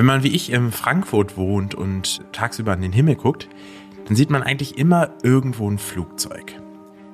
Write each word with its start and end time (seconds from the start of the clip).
Wenn 0.00 0.06
man 0.06 0.22
wie 0.22 0.34
ich 0.34 0.50
in 0.50 0.72
Frankfurt 0.72 1.36
wohnt 1.36 1.74
und 1.74 2.22
tagsüber 2.32 2.72
an 2.72 2.80
den 2.80 2.90
Himmel 2.90 3.16
guckt, 3.16 3.50
dann 4.06 4.16
sieht 4.16 4.30
man 4.30 4.42
eigentlich 4.42 4.78
immer 4.78 5.10
irgendwo 5.22 5.70
ein 5.70 5.76
Flugzeug. 5.76 6.58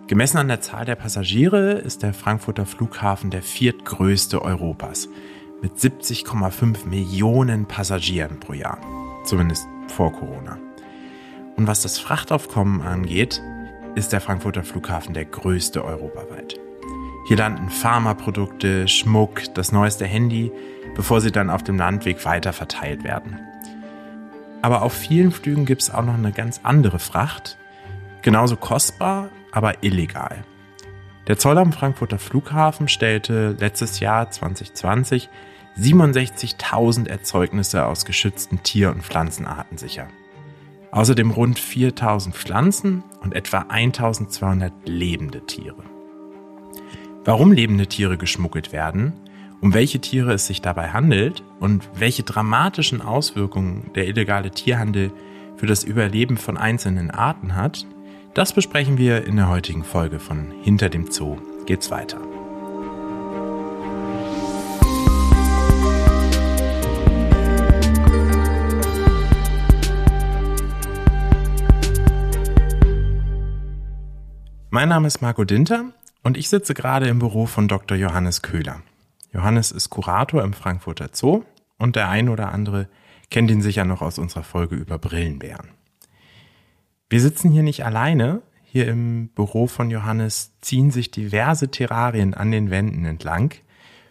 Gemessen 0.06 0.38
an 0.38 0.46
der 0.46 0.60
Zahl 0.60 0.84
der 0.84 0.94
Passagiere 0.94 1.72
ist 1.72 2.04
der 2.04 2.14
Frankfurter 2.14 2.64
Flughafen 2.64 3.30
der 3.30 3.42
viertgrößte 3.42 4.40
Europas 4.40 5.08
mit 5.62 5.72
70,5 5.72 6.86
Millionen 6.86 7.66
Passagieren 7.66 8.38
pro 8.38 8.52
Jahr, 8.52 8.78
zumindest 9.24 9.66
vor 9.88 10.12
Corona. 10.12 10.56
Und 11.56 11.66
was 11.66 11.82
das 11.82 11.98
Frachtaufkommen 11.98 12.82
angeht, 12.82 13.42
ist 13.96 14.12
der 14.12 14.20
Frankfurter 14.20 14.62
Flughafen 14.62 15.12
der 15.12 15.24
größte 15.24 15.84
europaweit. 15.84 16.60
Hier 17.26 17.38
landen 17.38 17.68
Pharmaprodukte, 17.68 18.86
Schmuck, 18.86 19.42
das 19.54 19.72
neueste 19.72 20.06
Handy, 20.06 20.52
bevor 20.96 21.20
sie 21.20 21.30
dann 21.30 21.50
auf 21.50 21.62
dem 21.62 21.76
Landweg 21.76 22.24
weiter 22.24 22.52
verteilt 22.52 23.04
werden. 23.04 23.38
Aber 24.62 24.82
auf 24.82 24.94
vielen 24.94 25.30
Flügen 25.30 25.66
gibt 25.66 25.82
es 25.82 25.90
auch 25.90 26.04
noch 26.04 26.14
eine 26.14 26.32
ganz 26.32 26.60
andere 26.64 26.98
Fracht, 26.98 27.58
genauso 28.22 28.56
kostbar, 28.56 29.28
aber 29.52 29.84
illegal. 29.84 30.44
Der 31.28 31.38
Zoll 31.38 31.58
am 31.58 31.72
Frankfurter 31.72 32.18
Flughafen 32.18 32.88
stellte 32.88 33.54
letztes 33.58 34.00
Jahr 34.00 34.30
2020 34.30 35.28
67.000 35.78 37.08
Erzeugnisse 37.08 37.84
aus 37.84 38.06
geschützten 38.06 38.62
Tier- 38.62 38.90
und 38.90 39.02
Pflanzenarten 39.02 39.76
sicher. 39.76 40.08
Außerdem 40.90 41.30
rund 41.30 41.58
4000 41.58 42.34
Pflanzen 42.34 43.04
und 43.20 43.34
etwa 43.34 43.66
1200 43.68 44.72
lebende 44.86 45.44
Tiere. 45.44 45.82
Warum 47.24 47.52
lebende 47.52 47.88
Tiere 47.88 48.16
geschmuggelt 48.16 48.72
werden, 48.72 49.12
um 49.60 49.74
welche 49.74 50.00
Tiere 50.00 50.32
es 50.32 50.46
sich 50.46 50.60
dabei 50.60 50.90
handelt 50.90 51.42
und 51.60 51.88
welche 51.94 52.22
dramatischen 52.22 53.00
Auswirkungen 53.00 53.90
der 53.94 54.06
illegale 54.06 54.50
Tierhandel 54.50 55.12
für 55.56 55.66
das 55.66 55.84
Überleben 55.84 56.36
von 56.36 56.56
einzelnen 56.56 57.10
Arten 57.10 57.54
hat, 57.54 57.86
das 58.34 58.52
besprechen 58.52 58.98
wir 58.98 59.24
in 59.26 59.36
der 59.36 59.48
heutigen 59.48 59.84
Folge 59.84 60.18
von 60.18 60.52
Hinter 60.62 60.90
dem 60.90 61.10
Zoo 61.10 61.38
geht's 61.64 61.90
weiter. 61.90 62.18
Mein 74.68 74.90
Name 74.90 75.06
ist 75.06 75.22
Marco 75.22 75.44
Dinter 75.44 75.86
und 76.22 76.36
ich 76.36 76.50
sitze 76.50 76.74
gerade 76.74 77.08
im 77.08 77.18
Büro 77.18 77.46
von 77.46 77.66
Dr. 77.66 77.96
Johannes 77.96 78.42
Köhler. 78.42 78.82
Johannes 79.32 79.70
ist 79.70 79.90
Kurator 79.90 80.42
im 80.42 80.52
Frankfurter 80.52 81.10
Zoo 81.12 81.44
und 81.78 81.96
der 81.96 82.08
ein 82.08 82.28
oder 82.28 82.52
andere 82.52 82.88
kennt 83.30 83.50
ihn 83.50 83.62
sicher 83.62 83.84
noch 83.84 84.02
aus 84.02 84.18
unserer 84.18 84.42
Folge 84.42 84.76
über 84.76 84.98
Brillenbären. 84.98 85.70
Wir 87.08 87.20
sitzen 87.20 87.50
hier 87.50 87.62
nicht 87.62 87.84
alleine. 87.84 88.42
Hier 88.64 88.88
im 88.88 89.28
Büro 89.28 89.66
von 89.66 89.90
Johannes 89.90 90.52
ziehen 90.60 90.90
sich 90.90 91.10
diverse 91.10 91.70
Terrarien 91.70 92.34
an 92.34 92.50
den 92.50 92.70
Wänden 92.70 93.04
entlang, 93.04 93.54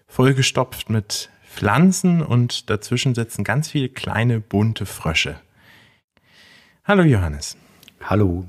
vollgestopft 0.07 0.89
mit 0.89 1.29
Pflanzen 1.45 2.21
und 2.21 2.69
dazwischen 2.69 3.15
sitzen 3.15 3.43
ganz 3.43 3.69
viele 3.69 3.89
kleine 3.89 4.39
bunte 4.39 4.85
Frösche. 4.85 5.39
Hallo 6.83 7.03
Johannes. 7.03 7.57
Hallo. 8.01 8.47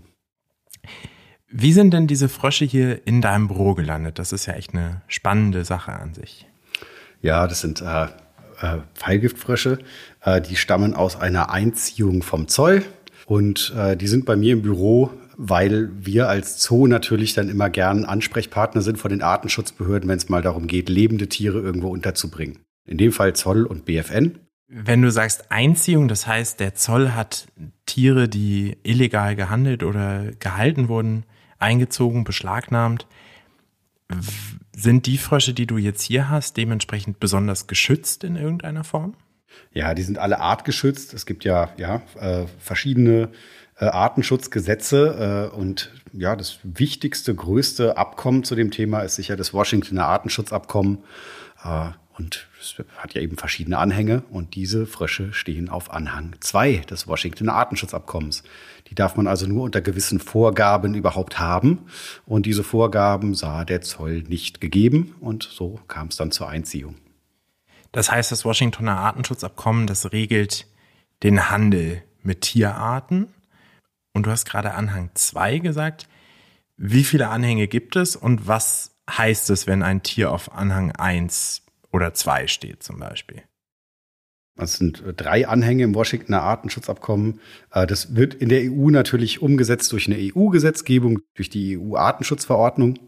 Wie 1.48 1.72
sind 1.72 1.92
denn 1.92 2.06
diese 2.06 2.28
Frösche 2.28 2.64
hier 2.64 3.06
in 3.06 3.20
deinem 3.20 3.48
Büro 3.48 3.74
gelandet? 3.74 4.18
Das 4.18 4.32
ist 4.32 4.46
ja 4.46 4.54
echt 4.54 4.74
eine 4.74 5.02
spannende 5.06 5.64
Sache 5.64 5.92
an 5.92 6.14
sich. 6.14 6.46
Ja, 7.22 7.46
das 7.46 7.60
sind 7.60 7.82
äh, 7.82 8.04
äh, 8.60 8.78
Pfeilgiftfrösche. 8.94 9.78
Äh, 10.22 10.40
die 10.40 10.56
stammen 10.56 10.94
aus 10.94 11.16
einer 11.16 11.50
Einziehung 11.50 12.22
vom 12.22 12.48
Zoll 12.48 12.82
und 13.26 13.74
äh, 13.76 13.96
die 13.96 14.06
sind 14.06 14.24
bei 14.24 14.36
mir 14.36 14.52
im 14.52 14.62
Büro, 14.62 15.10
weil 15.36 15.90
wir 15.98 16.28
als 16.28 16.62
Zoo 16.62 16.86
natürlich 16.86 17.34
dann 17.34 17.48
immer 17.48 17.68
gern 17.70 18.04
Ansprechpartner 18.04 18.82
sind 18.82 18.98
von 18.98 19.10
den 19.10 19.22
Artenschutzbehörden, 19.22 20.08
wenn 20.08 20.16
es 20.16 20.28
mal 20.28 20.42
darum 20.42 20.66
geht, 20.66 20.88
lebende 20.88 21.28
Tiere 21.28 21.60
irgendwo 21.60 21.88
unterzubringen. 21.88 22.60
In 22.86 22.98
dem 22.98 23.12
Fall 23.12 23.34
Zoll 23.34 23.64
und 23.66 23.84
BFN. 23.84 24.38
Wenn 24.68 25.02
du 25.02 25.10
sagst 25.10 25.50
Einziehung, 25.50 26.08
das 26.08 26.26
heißt, 26.26 26.58
der 26.58 26.74
Zoll 26.74 27.12
hat 27.12 27.46
Tiere, 27.84 28.28
die 28.28 28.76
illegal 28.82 29.36
gehandelt 29.36 29.82
oder 29.82 30.32
gehalten 30.38 30.88
wurden, 30.88 31.24
eingezogen, 31.58 32.24
beschlagnahmt. 32.24 33.06
Sind 34.78 35.06
die 35.06 35.16
Frösche, 35.16 35.54
die 35.54 35.66
du 35.66 35.78
jetzt 35.78 36.02
hier 36.02 36.28
hast, 36.28 36.58
dementsprechend 36.58 37.18
besonders 37.18 37.66
geschützt 37.66 38.24
in 38.24 38.36
irgendeiner 38.36 38.84
Form? 38.84 39.14
Ja, 39.72 39.94
die 39.94 40.02
sind 40.02 40.18
alle 40.18 40.38
artgeschützt. 40.38 41.14
Es 41.14 41.24
gibt 41.24 41.44
ja, 41.44 41.70
ja 41.78 42.02
äh, 42.20 42.44
verschiedene 42.58 43.30
äh, 43.78 43.86
Artenschutzgesetze 43.86 45.50
äh, 45.50 45.56
und 45.56 45.94
ja, 46.12 46.36
das 46.36 46.58
wichtigste, 46.62 47.34
größte 47.34 47.96
Abkommen 47.96 48.44
zu 48.44 48.54
dem 48.54 48.70
Thema 48.70 49.00
ist 49.00 49.16
sicher 49.16 49.34
das 49.34 49.54
Washingtoner 49.54 50.04
Artenschutzabkommen. 50.04 50.98
Und 52.18 52.48
es 52.60 52.76
hat 52.96 53.14
ja 53.14 53.20
eben 53.20 53.36
verschiedene 53.36 53.76
Anhänge 53.76 54.22
und 54.30 54.54
diese 54.54 54.86
Frösche 54.86 55.34
stehen 55.34 55.68
auf 55.68 55.90
Anhang 55.90 56.34
2 56.40 56.78
des 56.88 57.06
Washingtoner 57.06 57.52
Artenschutzabkommens. 57.52 58.42
Die 58.88 58.94
darf 58.94 59.16
man 59.16 59.26
also 59.26 59.46
nur 59.46 59.64
unter 59.64 59.82
gewissen 59.82 60.18
Vorgaben 60.18 60.94
überhaupt 60.94 61.38
haben. 61.38 61.86
Und 62.24 62.46
diese 62.46 62.64
Vorgaben 62.64 63.34
sah 63.34 63.66
der 63.66 63.82
Zoll 63.82 64.22
nicht 64.22 64.62
gegeben 64.62 65.14
und 65.20 65.42
so 65.42 65.78
kam 65.88 66.08
es 66.08 66.16
dann 66.16 66.30
zur 66.30 66.48
Einziehung. 66.48 66.96
Das 67.92 68.10
heißt, 68.10 68.32
das 68.32 68.44
Washingtoner 68.44 68.96
Artenschutzabkommen, 68.96 69.86
das 69.86 70.12
regelt 70.12 70.66
den 71.22 71.50
Handel 71.50 72.02
mit 72.22 72.42
Tierarten. 72.42 73.28
Und 74.14 74.24
du 74.24 74.30
hast 74.30 74.46
gerade 74.46 74.72
Anhang 74.72 75.10
2 75.12 75.58
gesagt. 75.58 76.08
Wie 76.78 77.04
viele 77.04 77.28
Anhänge 77.28 77.68
gibt 77.68 77.96
es 77.96 78.16
und 78.16 78.46
was 78.46 78.92
heißt 79.10 79.50
es, 79.50 79.66
wenn 79.66 79.82
ein 79.82 80.02
Tier 80.02 80.30
auf 80.30 80.52
Anhang 80.52 80.92
1 80.92 81.65
oder 81.96 82.12
zwei 82.12 82.46
steht 82.46 82.82
zum 82.82 82.98
Beispiel. 82.98 83.42
Das 84.56 84.74
sind 84.74 85.04
äh, 85.04 85.12
drei 85.12 85.46
Anhänge 85.46 85.84
im 85.84 85.94
Washingtoner 85.94 86.42
Artenschutzabkommen. 86.42 87.40
Äh, 87.72 87.86
das 87.86 88.16
wird 88.16 88.34
in 88.34 88.48
der 88.48 88.62
EU 88.62 88.90
natürlich 88.90 89.42
umgesetzt 89.42 89.92
durch 89.92 90.06
eine 90.06 90.16
EU-Gesetzgebung, 90.18 91.20
durch 91.34 91.50
die 91.50 91.78
EU-Artenschutzverordnung. 91.78 92.98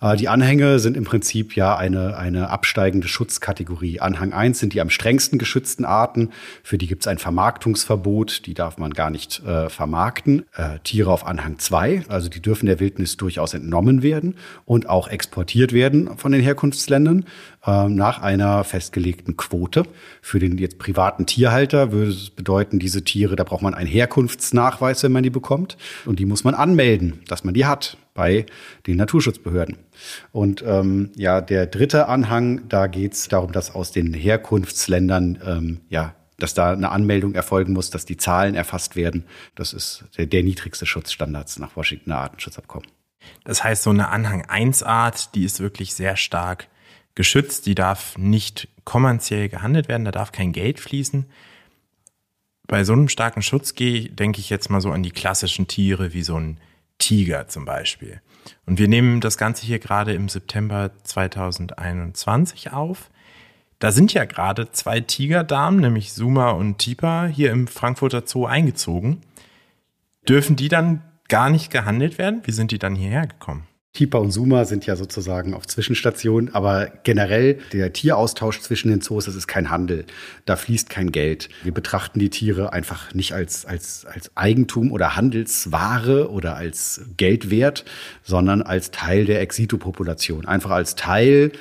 Äh, 0.00 0.16
die 0.16 0.28
Anhänge 0.28 0.78
sind 0.78 0.96
im 0.96 1.04
Prinzip 1.04 1.56
ja 1.56 1.76
eine, 1.76 2.16
eine 2.16 2.50
absteigende 2.50 3.08
Schutzkategorie. 3.08 4.00
Anhang 4.00 4.32
1 4.32 4.58
sind 4.58 4.72
die 4.72 4.80
am 4.80 4.90
strengsten 4.90 5.38
geschützten 5.38 5.84
Arten. 5.84 6.30
Für 6.62 6.78
die 6.78 6.86
gibt 6.86 7.02
es 7.02 7.06
ein 7.06 7.18
Vermarktungsverbot. 7.18 8.46
Die 8.46 8.54
darf 8.54 8.78
man 8.78 8.92
gar 8.92 9.10
nicht 9.10 9.44
äh, 9.44 9.68
vermarkten. 9.68 10.46
Äh, 10.54 10.78
Tiere 10.84 11.10
auf 11.10 11.26
Anhang 11.26 11.58
2, 11.58 12.04
also 12.08 12.28
die 12.28 12.40
dürfen 12.40 12.66
der 12.66 12.80
Wildnis 12.80 13.16
durchaus 13.16 13.54
entnommen 13.54 14.02
werden 14.02 14.36
und 14.64 14.88
auch 14.88 15.08
exportiert 15.08 15.72
werden 15.72 16.16
von 16.16 16.32
den 16.32 16.42
Herkunftsländern 16.42 17.26
äh, 17.66 17.88
nach 17.88 18.22
einer 18.22 18.64
festgelegten 18.64 19.36
Quote. 19.36 19.84
Für 20.22 20.38
den 20.38 20.58
jetzt 20.58 20.78
Tierhalter 21.26 21.92
würde 21.92 22.10
es 22.10 22.30
bedeuten, 22.30 22.78
diese 22.78 23.04
Tiere, 23.04 23.36
da 23.36 23.44
braucht 23.44 23.62
man 23.62 23.74
einen 23.74 23.88
Herkunftsnachweis, 23.88 25.02
wenn 25.02 25.12
man 25.12 25.22
die 25.22 25.30
bekommt. 25.30 25.76
Und 26.06 26.18
die 26.18 26.26
muss 26.26 26.44
man 26.44 26.54
anmelden, 26.54 27.20
dass 27.28 27.44
man 27.44 27.54
die 27.54 27.66
hat 27.66 27.96
bei 28.14 28.46
den 28.86 28.96
Naturschutzbehörden. 28.96 29.76
Und 30.32 30.64
ähm, 30.66 31.10
ja, 31.16 31.40
der 31.40 31.66
dritte 31.66 32.08
Anhang, 32.08 32.68
da 32.68 32.86
geht 32.86 33.14
es 33.14 33.28
darum, 33.28 33.52
dass 33.52 33.74
aus 33.74 33.92
den 33.92 34.14
Herkunftsländern 34.14 35.38
ähm, 35.44 35.80
ja 35.88 36.14
dass 36.38 36.52
da 36.52 36.72
eine 36.72 36.90
Anmeldung 36.90 37.34
erfolgen 37.34 37.72
muss, 37.72 37.90
dass 37.90 38.06
die 38.06 38.16
Zahlen 38.16 38.54
erfasst 38.54 38.96
werden. 38.96 39.24
Das 39.54 39.72
ist 39.72 40.04
der, 40.16 40.26
der 40.26 40.42
niedrigste 40.42 40.84
Schutzstandards 40.84 41.58
nach 41.58 41.76
Washingtoner 41.76 42.18
Artenschutzabkommen. 42.18 42.88
Das 43.44 43.64
heißt, 43.64 43.82
so 43.82 43.90
eine 43.90 44.08
Anhang 44.08 44.44
1 44.48 44.82
Art, 44.82 45.34
die 45.34 45.44
ist 45.44 45.60
wirklich 45.60 45.94
sehr 45.94 46.16
stark 46.16 46.68
geschützt, 47.14 47.66
die 47.66 47.74
darf 47.74 48.18
nicht 48.18 48.68
kommerziell 48.84 49.48
gehandelt 49.48 49.88
werden, 49.88 50.04
da 50.04 50.10
darf 50.10 50.32
kein 50.32 50.52
Geld 50.52 50.80
fließen. 50.80 51.26
Bei 52.66 52.84
so 52.84 52.92
einem 52.92 53.08
starken 53.08 53.42
Schutz 53.42 53.74
gehe, 53.74 54.08
denke 54.08 54.40
ich 54.40 54.50
jetzt 54.50 54.70
mal 54.70 54.80
so 54.80 54.90
an 54.90 55.02
die 55.02 55.10
klassischen 55.10 55.66
Tiere 55.66 56.12
wie 56.12 56.22
so 56.22 56.36
ein 56.36 56.58
Tiger 56.98 57.48
zum 57.48 57.64
Beispiel. 57.64 58.20
Und 58.66 58.78
wir 58.78 58.88
nehmen 58.88 59.20
das 59.20 59.38
Ganze 59.38 59.66
hier 59.66 59.78
gerade 59.78 60.14
im 60.14 60.28
September 60.28 60.90
2021 61.02 62.72
auf. 62.72 63.10
Da 63.78 63.92
sind 63.92 64.14
ja 64.14 64.24
gerade 64.24 64.70
zwei 64.70 65.00
Tigerdamen, 65.00 65.80
nämlich 65.80 66.12
Suma 66.12 66.50
und 66.50 66.78
Tipa, 66.78 67.26
hier 67.26 67.50
im 67.50 67.66
Frankfurter 67.66 68.22
Zoo 68.26 68.46
eingezogen. 68.46 69.20
Dürfen 70.28 70.56
die 70.56 70.68
dann 70.68 71.02
gar 71.28 71.50
nicht 71.50 71.70
gehandelt 71.70 72.16
werden? 72.16 72.42
Wie 72.44 72.52
sind 72.52 72.70
die 72.70 72.78
dann 72.78 72.94
hierher 72.94 73.26
gekommen? 73.26 73.66
Tipa 73.94 74.18
und 74.18 74.32
Suma 74.32 74.64
sind 74.64 74.86
ja 74.86 74.96
sozusagen 74.96 75.54
auf 75.54 75.68
Zwischenstationen, 75.68 76.52
aber 76.52 76.90
generell 77.04 77.60
der 77.72 77.92
Tieraustausch 77.92 78.58
zwischen 78.60 78.90
den 78.90 79.00
Zoos, 79.00 79.26
das 79.26 79.36
ist 79.36 79.46
kein 79.46 79.70
Handel. 79.70 80.04
Da 80.46 80.56
fließt 80.56 80.90
kein 80.90 81.12
Geld. 81.12 81.48
Wir 81.62 81.72
betrachten 81.72 82.18
die 82.18 82.28
Tiere 82.28 82.72
einfach 82.72 83.14
nicht 83.14 83.34
als, 83.34 83.64
als, 83.64 84.04
als 84.04 84.36
Eigentum 84.36 84.90
oder 84.90 85.14
Handelsware 85.14 86.28
oder 86.28 86.56
als 86.56 87.02
Geldwert, 87.16 87.84
sondern 88.24 88.62
als 88.62 88.90
Teil 88.90 89.26
der 89.26 89.40
Exitopopulation. 89.40 90.44
Einfach 90.44 90.72
als 90.72 90.96
Teil 90.96 91.52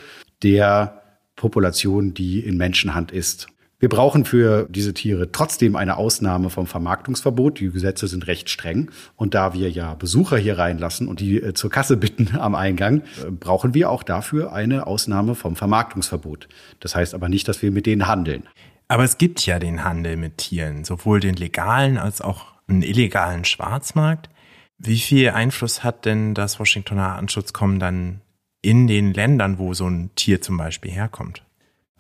der 0.42 1.04
Population, 1.36 2.16
die 2.16 2.40
in 2.40 2.58
Menschenhand 2.58 3.12
ist. 3.12 3.48
Wir 3.84 3.90
brauchen 3.90 4.24
für 4.24 4.66
diese 4.70 4.94
Tiere 4.94 5.34
trotzdem 5.34 5.76
eine 5.76 5.98
Ausnahme 5.98 6.50
vom 6.50 6.68
Vermarktungsverbot. 6.68 7.60
Die 7.60 7.70
Gesetze 7.70 8.08
sind 8.08 8.28
recht 8.28 8.50
streng. 8.50 8.90
Und 9.18 9.34
da 9.34 9.54
wir 9.54 9.70
ja 9.70 9.94
Besucher 9.94 10.38
hier 10.38 10.58
reinlassen 10.58 11.10
und 11.10 11.20
die 11.20 11.44
äh, 11.44 11.54
zur 11.54 11.70
Kasse 11.70 11.98
bitten 11.98 12.34
am 12.40 12.56
Eingang, 12.56 13.02
äh, 13.02 13.30
brauchen 13.30 13.74
wir 13.74 13.90
auch 13.90 14.04
dafür 14.04 14.54
eine 14.54 14.88
Ausnahme 14.88 15.36
vom 15.36 15.58
Vermarktungsverbot. 15.58 16.48
Das 16.80 16.96
heißt 16.96 17.14
aber 17.14 17.28
nicht, 17.28 17.46
dass 17.50 17.62
wir 17.62 17.72
mit 17.72 17.86
denen 17.86 18.08
handeln. 18.08 18.48
Aber 18.88 19.04
es 19.04 19.18
gibt 19.18 19.46
ja 19.46 19.60
den 19.60 19.84
Handel 19.84 20.16
mit 20.16 20.38
Tieren, 20.38 20.86
sowohl 20.86 21.20
den 21.20 21.36
legalen 21.36 21.98
als 21.98 22.22
auch 22.22 22.54
einen 22.70 22.84
illegalen 22.84 23.44
Schwarzmarkt. 23.44 24.30
Wie 24.78 25.00
viel 25.00 25.32
Einfluss 25.32 25.84
hat 25.84 26.06
denn 26.06 26.36
das 26.36 26.58
Washingtoner 26.58 27.10
Artenschutzkommen 27.16 27.80
dann 27.80 28.22
in 28.62 28.88
den 28.88 29.14
Ländern, 29.14 29.60
wo 29.60 29.74
so 29.74 29.88
ein 29.88 30.12
Tier 30.16 30.40
zum 30.40 30.56
Beispiel 30.56 30.92
herkommt? 30.92 31.44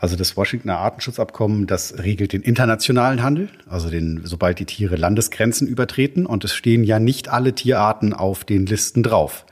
Also 0.03 0.17
das 0.17 0.35
Washingtoner 0.35 0.79
Artenschutzabkommen, 0.79 1.65
das 1.65 1.97
regelt 1.97 2.33
den 2.33 2.41
internationalen 2.41 3.23
Handel, 3.23 3.47
also 3.69 3.89
den, 3.89 4.19
sobald 4.25 4.59
die 4.59 4.65
Tiere 4.65 4.97
Landesgrenzen 4.97 5.65
übertreten. 5.65 6.25
Und 6.25 6.43
es 6.43 6.53
stehen 6.53 6.83
ja 6.83 6.99
nicht 6.99 7.29
alle 7.29 7.55
Tierarten 7.55 8.11
auf 8.11 8.43
den 8.43 8.65
Listen 8.65 9.01
drauf. 9.01 9.45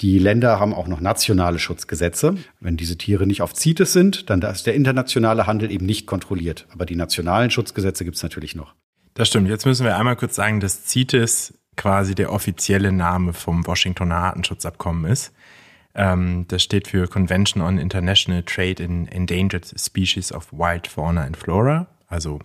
Die 0.00 0.18
Länder 0.18 0.58
haben 0.58 0.72
auch 0.72 0.88
noch 0.88 1.02
nationale 1.02 1.58
Schutzgesetze. 1.58 2.36
Wenn 2.60 2.78
diese 2.78 2.96
Tiere 2.96 3.26
nicht 3.26 3.42
auf 3.42 3.54
CITES 3.54 3.92
sind, 3.92 4.30
dann 4.30 4.40
ist 4.40 4.66
der 4.66 4.72
internationale 4.72 5.46
Handel 5.46 5.70
eben 5.70 5.84
nicht 5.84 6.06
kontrolliert. 6.06 6.66
Aber 6.72 6.86
die 6.86 6.96
nationalen 6.96 7.50
Schutzgesetze 7.50 8.06
gibt 8.06 8.16
es 8.16 8.22
natürlich 8.22 8.54
noch. 8.54 8.74
Das 9.12 9.28
stimmt. 9.28 9.50
Jetzt 9.50 9.66
müssen 9.66 9.84
wir 9.84 9.98
einmal 9.98 10.16
kurz 10.16 10.34
sagen, 10.34 10.60
dass 10.60 10.86
CITES 10.86 11.58
quasi 11.76 12.14
der 12.14 12.32
offizielle 12.32 12.90
Name 12.90 13.34
vom 13.34 13.66
Washingtoner 13.66 14.16
Artenschutzabkommen 14.16 15.12
ist. 15.12 15.34
Ähm, 15.94 16.46
das 16.48 16.62
steht 16.62 16.88
für 16.88 17.08
Convention 17.08 17.62
on 17.62 17.78
International 17.78 18.42
Trade 18.42 18.82
in 18.82 19.08
Endangered 19.08 19.72
Species 19.78 20.32
of 20.32 20.52
Wild 20.52 20.86
Fauna 20.86 21.22
and 21.22 21.36
Flora, 21.36 21.86
also 22.06 22.40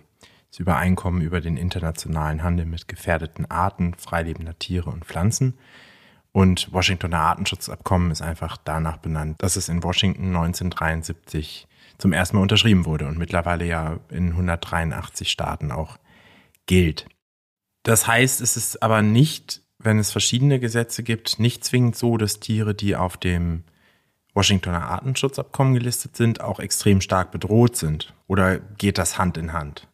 das 0.50 0.60
Übereinkommen 0.60 1.22
über 1.22 1.40
den 1.40 1.56
internationalen 1.56 2.42
Handel 2.42 2.66
mit 2.66 2.88
gefährdeten 2.88 3.50
Arten 3.50 3.94
freilebender 3.94 4.58
Tiere 4.58 4.90
und 4.90 5.04
Pflanzen. 5.04 5.54
Und 6.32 6.72
Washingtoner 6.72 7.18
Artenschutzabkommen 7.18 8.10
ist 8.10 8.20
einfach 8.20 8.58
danach 8.62 8.98
benannt, 8.98 9.42
dass 9.42 9.56
es 9.56 9.70
in 9.70 9.82
Washington 9.82 10.36
1973 10.36 11.66
zum 11.98 12.12
ersten 12.12 12.36
Mal 12.36 12.42
unterschrieben 12.42 12.84
wurde 12.84 13.06
und 13.06 13.16
mittlerweile 13.16 13.64
ja 13.64 14.00
in 14.10 14.32
183 14.32 15.30
Staaten 15.30 15.70
auch 15.70 15.96
gilt. 16.66 17.06
Das 17.84 18.06
heißt, 18.06 18.40
es 18.40 18.56
ist 18.56 18.82
aber 18.82 19.00
nicht 19.00 19.62
wenn 19.78 19.98
es 19.98 20.10
verschiedene 20.10 20.60
Gesetze 20.60 21.02
gibt, 21.02 21.38
nicht 21.38 21.64
zwingend 21.64 21.96
so, 21.96 22.16
dass 22.16 22.40
Tiere, 22.40 22.74
die 22.74 22.96
auf 22.96 23.16
dem 23.16 23.64
Washingtoner 24.34 24.82
Artenschutzabkommen 24.82 25.74
gelistet 25.74 26.16
sind, 26.16 26.40
auch 26.40 26.60
extrem 26.60 27.00
stark 27.00 27.30
bedroht 27.30 27.76
sind? 27.76 28.14
Oder 28.26 28.58
geht 28.58 28.98
das 28.98 29.18
Hand 29.18 29.38
in 29.38 29.52
Hand? 29.52 29.88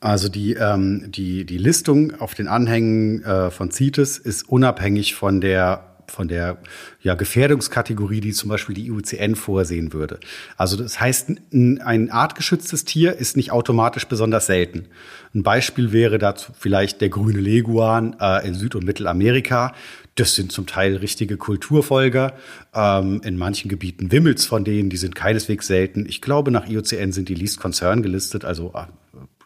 Also 0.00 0.28
die, 0.28 0.54
ähm, 0.54 1.06
die, 1.08 1.44
die 1.44 1.58
Listung 1.58 2.14
auf 2.20 2.34
den 2.34 2.48
Anhängen 2.48 3.22
äh, 3.24 3.50
von 3.50 3.70
CITES 3.70 4.18
ist 4.18 4.48
unabhängig 4.48 5.14
von 5.14 5.40
der 5.40 5.97
von 6.10 6.28
der 6.28 6.58
ja, 7.02 7.14
Gefährdungskategorie, 7.14 8.20
die 8.20 8.32
zum 8.32 8.48
Beispiel 8.48 8.74
die 8.74 8.86
IUCN 8.86 9.34
vorsehen 9.34 9.92
würde. 9.92 10.18
Also 10.56 10.76
das 10.76 11.00
heißt, 11.00 11.30
ein 11.52 12.10
artgeschütztes 12.10 12.84
Tier 12.84 13.16
ist 13.16 13.36
nicht 13.36 13.52
automatisch 13.52 14.06
besonders 14.06 14.46
selten. 14.46 14.88
Ein 15.34 15.42
Beispiel 15.42 15.92
wäre 15.92 16.18
dazu 16.18 16.52
vielleicht 16.58 17.00
der 17.00 17.08
grüne 17.08 17.40
Leguan 17.40 18.16
äh, 18.20 18.46
in 18.46 18.54
Süd- 18.54 18.74
und 18.74 18.84
Mittelamerika. 18.84 19.74
Das 20.14 20.34
sind 20.34 20.50
zum 20.50 20.66
Teil 20.66 20.96
richtige 20.96 21.36
Kulturfolger. 21.36 22.34
Ähm, 22.74 23.20
in 23.24 23.36
manchen 23.36 23.68
Gebieten 23.68 24.10
wimmelt's 24.10 24.46
von 24.46 24.64
denen, 24.64 24.90
die 24.90 24.96
sind 24.96 25.14
keineswegs 25.14 25.66
selten. 25.66 26.06
Ich 26.06 26.20
glaube, 26.20 26.50
nach 26.50 26.68
IUCN 26.68 27.12
sind 27.12 27.28
die 27.28 27.34
Least 27.34 27.60
Concern 27.60 28.02
gelistet, 28.02 28.44
also 28.44 28.72
äh, 28.74 28.86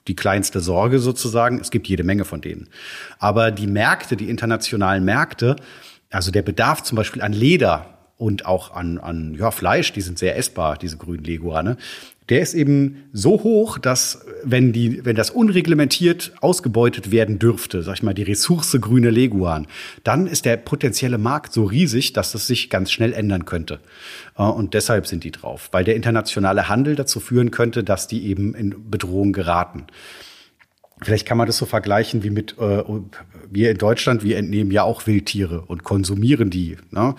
die 0.09 0.17
kleinste 0.17 0.61
Sorge 0.61 0.99
sozusagen. 0.99 1.61
Es 1.61 1.71
gibt 1.71 1.89
jede 1.89 2.05
Menge 2.05 2.25
von 2.25 2.41
denen. 2.41 2.69
Aber 3.19 3.51
die 3.51 3.67
Märkte, 3.67 4.17
die 4.17 4.31
internationalen 4.31 5.05
Märkte, 5.05 5.57
also 6.13 6.31
der 6.31 6.43
Bedarf 6.43 6.83
zum 6.83 6.97
Beispiel 6.97 7.23
an 7.23 7.33
Leder 7.33 7.87
und 8.17 8.47
auch 8.47 8.75
an, 8.75 8.99
an 8.99 9.35
ja, 9.35 9.51
Fleisch, 9.51 9.93
die 9.93 10.01
sind 10.01 10.19
sehr 10.19 10.37
essbar, 10.37 10.77
diese 10.77 10.97
grünen 10.97 11.25
Leguane, 11.25 11.77
der 12.29 12.41
ist 12.41 12.55
eben 12.55 13.09
so 13.13 13.43
hoch, 13.43 13.79
dass 13.79 14.25
wenn 14.45 14.73
die, 14.73 15.05
wenn 15.05 15.17
das 15.17 15.31
unreglementiert 15.31 16.33
ausgebeutet 16.41 17.11
werden 17.11 17.39
dürfte, 17.39 17.83
sag 17.83 17.95
ich 17.95 18.03
mal, 18.03 18.15
die 18.15 18.23
Ressource 18.23 18.79
grüne 18.81 19.11
Leguan, 19.11 19.67
dann 20.05 20.27
ist 20.27 20.45
der 20.45 20.57
potenzielle 20.57 21.19
Markt 21.19 21.53
so 21.53 21.65
riesig, 21.65 22.13
dass 22.13 22.33
das 22.33 22.47
sich 22.47 22.71
ganz 22.71 22.93
schnell 22.93 23.13
ändern 23.13 23.45
könnte. 23.45 23.81
Äh, 24.39 24.45
und 24.45 24.75
deshalb 24.75 25.07
sind 25.07 25.25
die 25.25 25.33
drauf, 25.33 25.69
weil 25.73 25.85
der 25.85 25.97
internationale 25.97 26.69
Handel 26.69 26.95
dazu 26.95 27.19
führen 27.19 27.51
könnte, 27.51 27.83
dass 27.83 28.07
die 28.07 28.25
eben 28.27 28.55
in 28.55 28.91
Bedrohung 28.91 29.33
geraten. 29.33 29.87
Vielleicht 31.05 31.27
kann 31.27 31.39
man 31.39 31.47
das 31.47 31.59
so 31.59 31.67
vergleichen 31.67 32.23
wie 32.23 32.31
mit 32.31 32.57
äh, 32.59 32.83
wir 33.51 33.71
in 33.71 33.79
Deutschland, 33.79 34.23
wir 34.23 34.39
entnehmen 34.39 34.71
ja 34.71 34.83
auch 34.83 35.07
Wildtiere 35.07 35.63
und 35.63 35.85
konsumieren 35.85 36.51
die. 36.51 36.77
Ne? 36.91 37.15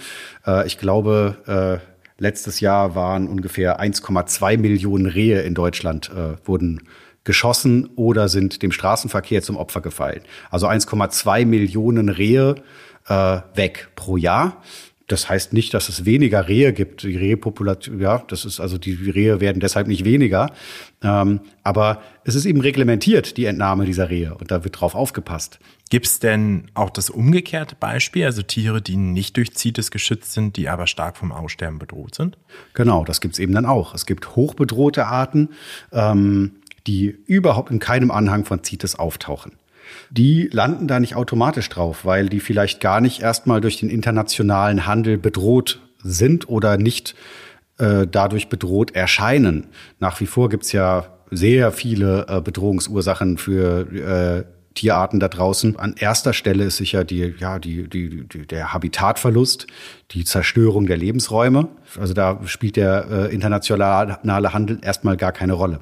Äh, 0.45 0.65
ich 0.67 0.77
glaube, 0.77 1.81
äh, 1.81 2.21
letztes 2.21 2.59
Jahr 2.59 2.95
waren 2.95 3.27
ungefähr 3.27 3.79
1,2 3.79 4.57
Millionen 4.57 5.05
Rehe 5.05 5.41
in 5.41 5.53
Deutschland 5.53 6.09
äh, 6.09 6.37
wurden 6.47 6.83
geschossen 7.23 7.89
oder 7.95 8.27
sind 8.27 8.63
dem 8.63 8.71
Straßenverkehr 8.71 9.41
zum 9.41 9.57
Opfer 9.57 9.81
gefallen. 9.81 10.21
Also 10.51 10.67
1,2 10.67 11.45
Millionen 11.45 12.09
Rehe 12.09 12.55
äh, 13.07 13.39
weg 13.55 13.89
pro 13.95 14.17
Jahr. 14.17 14.61
Das 15.07 15.27
heißt 15.27 15.51
nicht, 15.51 15.73
dass 15.73 15.89
es 15.89 16.05
weniger 16.05 16.47
Rehe 16.47 16.71
gibt. 16.71 17.03
Die 17.03 17.17
Rehepopulation, 17.17 17.99
ja, 17.99 18.23
das 18.27 18.45
ist 18.45 18.61
also 18.61 18.77
die 18.77 18.93
Rehe 18.93 19.41
werden 19.41 19.59
deshalb 19.59 19.87
nicht 19.87 20.05
weniger. 20.05 20.51
Ähm, 21.01 21.41
aber 21.61 22.01
es 22.23 22.35
ist 22.35 22.45
eben 22.45 22.61
reglementiert, 22.61 23.35
die 23.35 23.45
Entnahme 23.45 23.85
dieser 23.85 24.09
Rehe. 24.09 24.33
Und 24.35 24.49
da 24.49 24.63
wird 24.63 24.79
drauf 24.79 24.95
aufgepasst. 24.95 25.59
Gibt 25.89 26.05
es 26.05 26.19
denn 26.19 26.67
auch 26.73 26.89
das 26.89 27.09
umgekehrte 27.09 27.75
Beispiel, 27.75 28.25
also 28.25 28.43
Tiere, 28.43 28.81
die 28.81 28.95
nicht 28.95 29.35
durch 29.35 29.53
CITES 29.53 29.91
geschützt 29.91 30.31
sind, 30.31 30.55
die 30.55 30.69
aber 30.69 30.87
stark 30.87 31.17
vom 31.17 31.33
Aussterben 31.33 31.79
bedroht 31.79 32.15
sind? 32.15 32.37
Genau, 32.73 33.03
das 33.03 33.19
gibt 33.19 33.33
es 33.33 33.39
eben 33.39 33.53
dann 33.53 33.65
auch. 33.65 33.93
Es 33.93 34.05
gibt 34.05 34.37
hochbedrohte 34.37 35.05
Arten, 35.05 35.49
ähm, 35.91 36.53
die 36.87 37.07
überhaupt 37.25 37.71
in 37.71 37.79
keinem 37.79 38.09
Anhang 38.09 38.45
von 38.45 38.63
CITES 38.63 38.95
auftauchen 38.95 39.53
die 40.09 40.49
landen 40.51 40.87
da 40.87 40.99
nicht 40.99 41.15
automatisch 41.15 41.69
drauf, 41.69 42.05
weil 42.05 42.29
die 42.29 42.39
vielleicht 42.39 42.79
gar 42.79 43.01
nicht 43.01 43.21
erstmal 43.21 43.61
durch 43.61 43.77
den 43.77 43.89
internationalen 43.89 44.85
Handel 44.85 45.17
bedroht 45.17 45.81
sind 46.03 46.49
oder 46.49 46.77
nicht 46.77 47.15
äh, 47.77 48.05
dadurch 48.09 48.49
bedroht 48.49 48.95
erscheinen. 48.95 49.67
Nach 49.99 50.19
wie 50.19 50.25
vor 50.25 50.49
gibt's 50.49 50.71
ja 50.71 51.07
sehr 51.31 51.71
viele 51.71 52.25
äh, 52.27 52.41
Bedrohungsursachen 52.41 53.37
für 53.37 53.91
äh, 53.91 54.43
Tierarten 54.73 55.19
da 55.19 55.27
draußen. 55.27 55.77
An 55.77 55.95
erster 55.97 56.33
Stelle 56.33 56.65
ist 56.65 56.77
sicher 56.77 57.03
die, 57.03 57.35
ja, 57.37 57.59
die, 57.59 57.87
die, 57.87 58.27
die, 58.27 58.47
der 58.47 58.73
Habitatverlust, 58.73 59.67
die 60.11 60.23
Zerstörung 60.23 60.87
der 60.87 60.97
Lebensräume. 60.97 61.67
Also 61.99 62.13
da 62.13 62.39
spielt 62.45 62.75
der 62.75 63.07
äh, 63.09 63.33
internationale 63.33 64.53
Handel 64.53 64.79
erstmal 64.81 65.17
gar 65.17 65.31
keine 65.31 65.53
Rolle. 65.53 65.79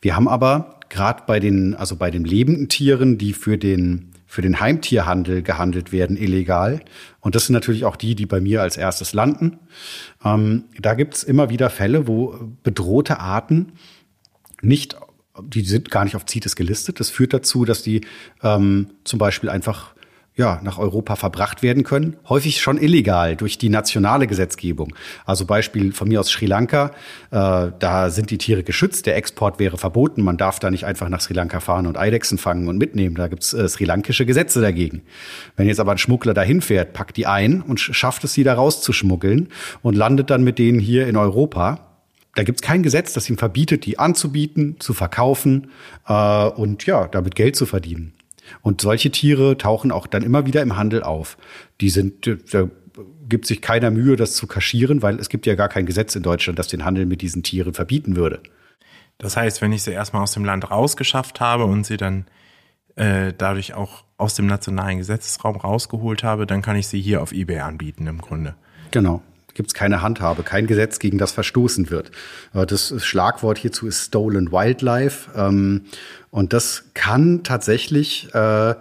Wir 0.00 0.16
haben 0.16 0.28
aber 0.28 0.80
gerade 0.94 1.24
bei 1.26 1.40
den, 1.40 1.74
also 1.74 1.96
bei 1.96 2.10
den 2.10 2.24
lebenden 2.24 2.68
Tieren, 2.68 3.18
die 3.18 3.32
für 3.34 3.58
den 3.58 4.10
für 4.26 4.42
den 4.42 4.58
Heimtierhandel 4.58 5.42
gehandelt 5.42 5.92
werden, 5.92 6.16
illegal. 6.16 6.80
Und 7.20 7.36
das 7.36 7.46
sind 7.46 7.52
natürlich 7.52 7.84
auch 7.84 7.94
die, 7.94 8.16
die 8.16 8.26
bei 8.26 8.40
mir 8.40 8.62
als 8.62 8.76
erstes 8.76 9.12
landen. 9.12 9.58
Ähm, 10.24 10.64
da 10.80 10.94
gibt's 10.94 11.22
immer 11.22 11.50
wieder 11.50 11.70
Fälle, 11.70 12.08
wo 12.08 12.36
bedrohte 12.64 13.20
Arten 13.20 13.74
nicht 14.60 14.96
die 15.42 15.62
sind 15.62 15.90
gar 15.90 16.04
nicht 16.04 16.16
auf 16.16 16.26
CITES 16.28 16.56
gelistet. 16.56 17.00
Das 17.00 17.10
führt 17.10 17.32
dazu, 17.32 17.64
dass 17.64 17.82
die 17.82 18.02
ähm, 18.42 18.90
zum 19.04 19.18
Beispiel 19.18 19.50
einfach 19.50 19.94
ja, 20.36 20.60
nach 20.64 20.78
Europa 20.78 21.14
verbracht 21.14 21.62
werden 21.62 21.84
können, 21.84 22.16
häufig 22.28 22.60
schon 22.60 22.76
illegal 22.76 23.36
durch 23.36 23.56
die 23.56 23.68
nationale 23.68 24.26
Gesetzgebung. 24.26 24.92
Also 25.24 25.46
Beispiel 25.46 25.92
von 25.92 26.08
mir 26.08 26.18
aus 26.18 26.28
Sri 26.28 26.46
Lanka, 26.46 26.90
äh, 27.30 27.70
da 27.78 28.10
sind 28.10 28.30
die 28.30 28.38
Tiere 28.38 28.64
geschützt, 28.64 29.06
der 29.06 29.16
Export 29.16 29.60
wäre 29.60 29.78
verboten, 29.78 30.22
man 30.22 30.36
darf 30.36 30.58
da 30.58 30.72
nicht 30.72 30.86
einfach 30.86 31.08
nach 31.08 31.20
Sri 31.20 31.34
Lanka 31.34 31.60
fahren 31.60 31.86
und 31.86 31.96
Eidechsen 31.96 32.38
fangen 32.38 32.66
und 32.66 32.78
mitnehmen, 32.78 33.14
da 33.14 33.28
gibt's 33.28 33.52
äh, 33.52 33.68
sri 33.68 33.84
lankische 33.84 34.26
Gesetze 34.26 34.60
dagegen. 34.60 35.02
Wenn 35.56 35.68
jetzt 35.68 35.78
aber 35.78 35.92
ein 35.92 35.98
Schmuggler 35.98 36.34
dahin 36.34 36.62
fährt, 36.62 36.94
packt 36.94 37.16
die 37.16 37.26
ein 37.26 37.62
und 37.62 37.78
schafft 37.78 38.24
es, 38.24 38.32
sie 38.32 38.42
da 38.42 38.54
rauszuschmuggeln 38.54 39.50
und 39.82 39.94
landet 39.94 40.30
dann 40.30 40.42
mit 40.42 40.58
denen 40.58 40.80
hier 40.80 41.06
in 41.06 41.16
Europa, 41.16 41.94
da 42.34 42.42
gibt 42.42 42.60
es 42.60 42.66
kein 42.66 42.82
Gesetz, 42.82 43.12
das 43.12 43.30
ihm 43.30 43.38
verbietet, 43.38 43.86
die 43.86 44.00
anzubieten, 44.00 44.80
zu 44.80 44.94
verkaufen 44.94 45.70
äh, 46.08 46.46
und 46.46 46.86
ja, 46.86 47.06
damit 47.06 47.36
Geld 47.36 47.54
zu 47.54 47.66
verdienen. 47.66 48.13
Und 48.62 48.80
solche 48.80 49.10
Tiere 49.10 49.56
tauchen 49.56 49.92
auch 49.92 50.06
dann 50.06 50.22
immer 50.22 50.46
wieder 50.46 50.62
im 50.62 50.76
Handel 50.76 51.02
auf. 51.02 51.36
Die 51.80 51.90
sind, 51.90 52.26
da 52.52 52.68
gibt 53.28 53.46
sich 53.46 53.60
keiner 53.60 53.90
Mühe, 53.90 54.16
das 54.16 54.34
zu 54.34 54.46
kaschieren, 54.46 55.02
weil 55.02 55.18
es 55.18 55.28
gibt 55.28 55.46
ja 55.46 55.54
gar 55.54 55.68
kein 55.68 55.86
Gesetz 55.86 56.14
in 56.14 56.22
Deutschland, 56.22 56.58
das 56.58 56.68
den 56.68 56.84
Handel 56.84 57.06
mit 57.06 57.22
diesen 57.22 57.42
Tieren 57.42 57.74
verbieten 57.74 58.16
würde. 58.16 58.40
Das 59.18 59.36
heißt, 59.36 59.62
wenn 59.62 59.72
ich 59.72 59.82
sie 59.82 59.92
erstmal 59.92 60.22
aus 60.22 60.32
dem 60.32 60.44
Land 60.44 60.70
rausgeschafft 60.70 61.40
habe 61.40 61.64
und 61.64 61.86
sie 61.86 61.96
dann 61.96 62.26
äh, 62.96 63.32
dadurch 63.36 63.74
auch 63.74 64.04
aus 64.16 64.34
dem 64.34 64.46
nationalen 64.46 64.98
Gesetzesraum 64.98 65.56
rausgeholt 65.56 66.22
habe, 66.22 66.46
dann 66.46 66.62
kann 66.62 66.76
ich 66.76 66.86
sie 66.86 67.00
hier 67.00 67.22
auf 67.22 67.32
eBay 67.32 67.60
anbieten 67.60 68.06
im 68.06 68.20
Grunde. 68.20 68.54
Genau 68.90 69.22
gibt 69.54 69.68
es 69.68 69.74
keine 69.74 70.02
Handhabe, 70.02 70.42
kein 70.42 70.66
Gesetz, 70.66 70.98
gegen 70.98 71.18
das 71.18 71.32
verstoßen 71.32 71.90
wird. 71.90 72.10
Äh, 72.52 72.66
das 72.66 72.94
Schlagwort 73.04 73.58
hierzu 73.58 73.86
ist 73.86 74.06
Stolen 74.06 74.52
Wildlife. 74.52 75.30
Ähm, 75.36 75.82
und 76.30 76.52
das 76.52 76.84
kann 76.94 77.42
tatsächlich 77.44 78.28
äh, 78.34 78.74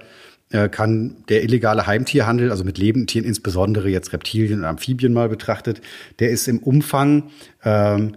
äh, 0.54 0.70
kann 0.70 1.16
der 1.30 1.44
illegale 1.44 1.88
Heimtierhandel, 1.88 2.52
also 2.52 2.64
mit 2.64 2.78
lebenden 2.78 3.08
Tieren, 3.08 3.26
insbesondere 3.26 3.90
jetzt 3.90 4.14
Reptilien 4.14 4.60
und 4.60 4.66
Amphibien 4.66 5.12
mal 5.12 5.28
betrachtet, 5.28 5.82
der 6.20 6.30
ist 6.30 6.48
im 6.48 6.60
Umfang 6.60 7.32
ähm, 7.66 8.16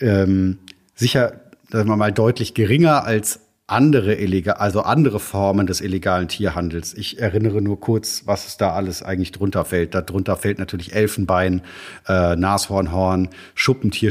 ähm, 0.00 0.58
sicher, 0.94 1.40
sagen 1.68 1.90
wir 1.90 1.98
mal, 1.98 2.12
deutlich 2.12 2.54
geringer 2.54 3.04
als 3.04 3.40
andere 3.70 4.14
illegal, 4.14 4.54
also 4.56 4.80
andere 4.80 5.20
Formen 5.20 5.66
des 5.66 5.80
illegalen 5.80 6.28
Tierhandels. 6.28 6.94
Ich 6.94 7.20
erinnere 7.20 7.62
nur 7.62 7.80
kurz, 7.80 8.22
was 8.26 8.46
es 8.46 8.56
da 8.56 8.72
alles 8.72 9.02
eigentlich 9.02 9.32
drunter 9.32 9.64
fällt. 9.64 9.94
Darunter 9.94 10.36
fällt 10.36 10.58
natürlich 10.58 10.94
Elfenbein, 10.94 11.62
äh, 12.08 12.36
Nashornhorn, 12.36 13.28
Schuppentier, 13.54 14.10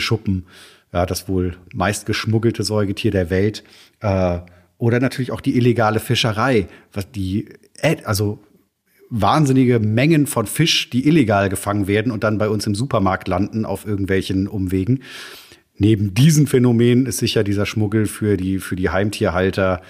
ja, 0.91 1.05
das 1.05 1.27
wohl 1.27 1.57
meist 1.73 2.05
geschmuggelte 2.05 2.63
Säugetier 2.63 3.11
der 3.11 3.29
Welt. 3.29 3.63
Äh, 3.99 4.39
oder 4.77 4.99
natürlich 4.99 5.31
auch 5.31 5.41
die 5.41 5.57
illegale 5.57 5.99
Fischerei, 5.99 6.67
was 6.93 7.11
die, 7.11 7.49
äh, 7.81 7.97
also 8.05 8.39
wahnsinnige 9.09 9.79
Mengen 9.79 10.27
von 10.27 10.45
Fisch, 10.45 10.89
die 10.89 11.07
illegal 11.07 11.49
gefangen 11.49 11.87
werden 11.87 12.11
und 12.11 12.23
dann 12.23 12.37
bei 12.37 12.47
uns 12.47 12.65
im 12.65 12.75
Supermarkt 12.75 13.27
landen 13.27 13.65
auf 13.65 13.85
irgendwelchen 13.85 14.47
Umwegen. 14.47 15.03
Neben 15.79 16.13
diesen 16.13 16.45
Phänomenen 16.45 17.05
ist 17.05 17.17
sicher 17.17 17.43
dieser 17.43 17.65
Schmuggel 17.65 18.05
für 18.05 18.35
die, 18.35 18.59
für 18.59 18.75
die 18.75 18.89
Heimtierhalter 18.89 19.81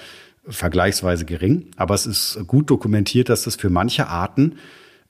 vergleichsweise 0.47 1.25
gering. 1.25 1.71
Aber 1.77 1.95
es 1.95 2.05
ist 2.05 2.39
gut 2.47 2.69
dokumentiert, 2.69 3.27
dass 3.27 3.43
das 3.43 3.55
für 3.55 3.71
manche 3.71 4.07
Arten 4.07 4.57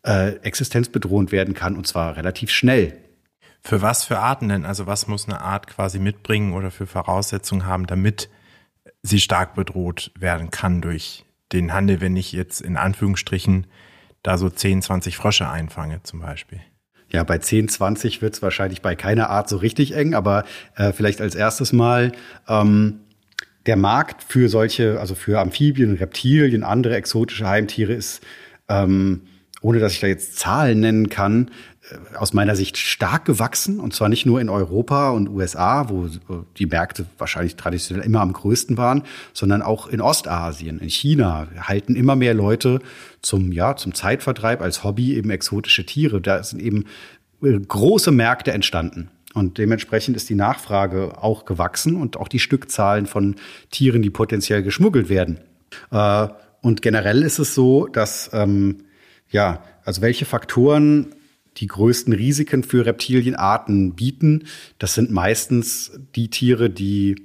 äh, 0.04 0.38
existenzbedrohend 0.38 1.34
werden 1.34 1.54
kann 1.54 1.76
und 1.76 1.86
zwar 1.86 2.16
relativ 2.16 2.50
schnell. 2.50 2.98
Für 3.62 3.82
was 3.82 4.06
für 4.06 4.20
Arten 4.20 4.48
denn? 4.48 4.66
Also 4.66 4.88
was 4.88 5.08
muss 5.08 5.28
eine 5.28 5.42
Art 5.42 5.68
quasi 5.68 6.00
mitbringen 6.00 6.54
oder 6.54 6.72
für 6.72 6.88
Voraussetzungen 6.88 7.66
haben, 7.66 7.86
damit 7.86 8.30
sie 9.04 9.20
stark 9.20 9.56
bedroht 9.56 10.12
werden 10.18 10.50
kann 10.50 10.82
durch 10.82 11.26
den 11.52 11.74
Handel, 11.74 12.00
wenn 12.00 12.16
ich 12.16 12.32
jetzt 12.32 12.62
in 12.62 12.78
Anführungsstrichen 12.78 13.68
da 14.24 14.38
so 14.38 14.50
10, 14.50 14.82
20 14.82 15.18
Frösche 15.18 15.50
einfange 15.50 16.02
zum 16.04 16.22
Beispiel. 16.22 16.62
Ja, 17.12 17.24
bei 17.24 17.40
10, 17.40 17.70
20 17.70 18.22
wird 18.22 18.36
es 18.36 18.42
wahrscheinlich 18.42 18.82
bei 18.82 18.96
keiner 18.96 19.30
Art 19.30 19.50
so 19.50 19.58
richtig 19.58 19.96
eng, 19.96 20.14
aber 20.14 20.44
äh, 20.76 20.94
vielleicht 20.94 21.22
als 21.22 21.36
erstes 21.36 21.74
Mal 21.74 22.12
ähm, 22.48 23.00
der 23.66 23.76
Markt 23.76 24.24
für 24.24 24.48
solche, 24.50 25.00
also 25.00 25.16
für 25.16 25.40
Amphibien, 25.40 25.96
Reptilien, 25.96 26.64
andere 26.64 26.96
exotische 26.96 27.48
Heimtiere 27.48 27.94
ist, 27.94 28.24
ähm, 28.68 29.22
ohne 29.62 29.80
dass 29.80 29.94
ich 29.94 30.00
da 30.00 30.08
jetzt 30.08 30.38
Zahlen 30.38 30.80
nennen 30.80 31.10
kann, 31.10 31.52
aus 32.16 32.34
meiner 32.34 32.56
Sicht 32.56 32.78
stark 32.78 33.26
gewachsen 33.26 33.80
und 33.80 33.94
zwar 33.94 34.10
nicht 34.10 34.26
nur 34.26 34.40
in 34.40 34.50
Europa 34.50 35.10
und 35.10 35.30
USA, 35.30 35.90
wo 35.90 36.08
die 36.58 36.66
Märkte 36.66 37.06
wahrscheinlich 37.18 37.56
traditionell 37.56 38.06
immer 38.06 38.22
am 38.22 38.34
größten 38.34 38.78
waren, 38.78 39.04
sondern 39.34 39.62
auch 39.62 39.88
in 39.88 40.02
Ostasien, 40.02 40.80
in 40.80 40.90
China 40.90 41.48
halten 41.62 41.96
immer 41.96 42.16
mehr 42.16 42.34
Leute 42.34 42.80
zum 43.22 43.52
ja 43.52 43.76
zum 43.76 43.94
Zeitvertreib 43.94 44.62
als 44.62 44.84
Hobby 44.84 45.16
eben 45.16 45.30
exotische 45.30 45.86
Tiere. 45.86 46.22
Da 46.22 46.44
sind 46.44 46.62
eben 46.62 46.86
äh, 47.42 47.60
große 47.60 48.12
Märkte 48.12 48.52
entstanden. 48.52 49.10
Und 49.34 49.58
dementsprechend 49.58 50.16
ist 50.16 50.30
die 50.30 50.36
Nachfrage 50.36 51.22
auch 51.22 51.46
gewachsen 51.46 51.96
und 51.96 52.18
auch 52.18 52.28
die 52.28 52.40
Stückzahlen 52.40 53.06
von 53.06 53.36
Tieren, 53.70 54.02
die 54.02 54.10
potenziell 54.10 54.64
geschmuggelt 54.64 55.10
werden. 55.10 55.40
Äh, 55.92 56.28
und 56.62 56.82
generell 56.82 57.24
ist 57.24 57.40
es 57.40 57.54
so, 57.54 57.88
dass 57.88 58.32
ähm, 58.34 58.84
ja, 59.30 59.64
also 59.86 60.02
welche 60.02 60.26
Faktoren 60.26 61.14
die 61.58 61.68
größten 61.68 62.14
Risiken 62.14 62.64
für 62.64 62.86
Reptilienarten 62.86 63.96
bieten. 63.96 64.46
Das 64.78 64.94
sind 64.94 65.12
meistens 65.12 65.92
die 66.16 66.30
Tiere, 66.30 66.70
die 66.70 67.16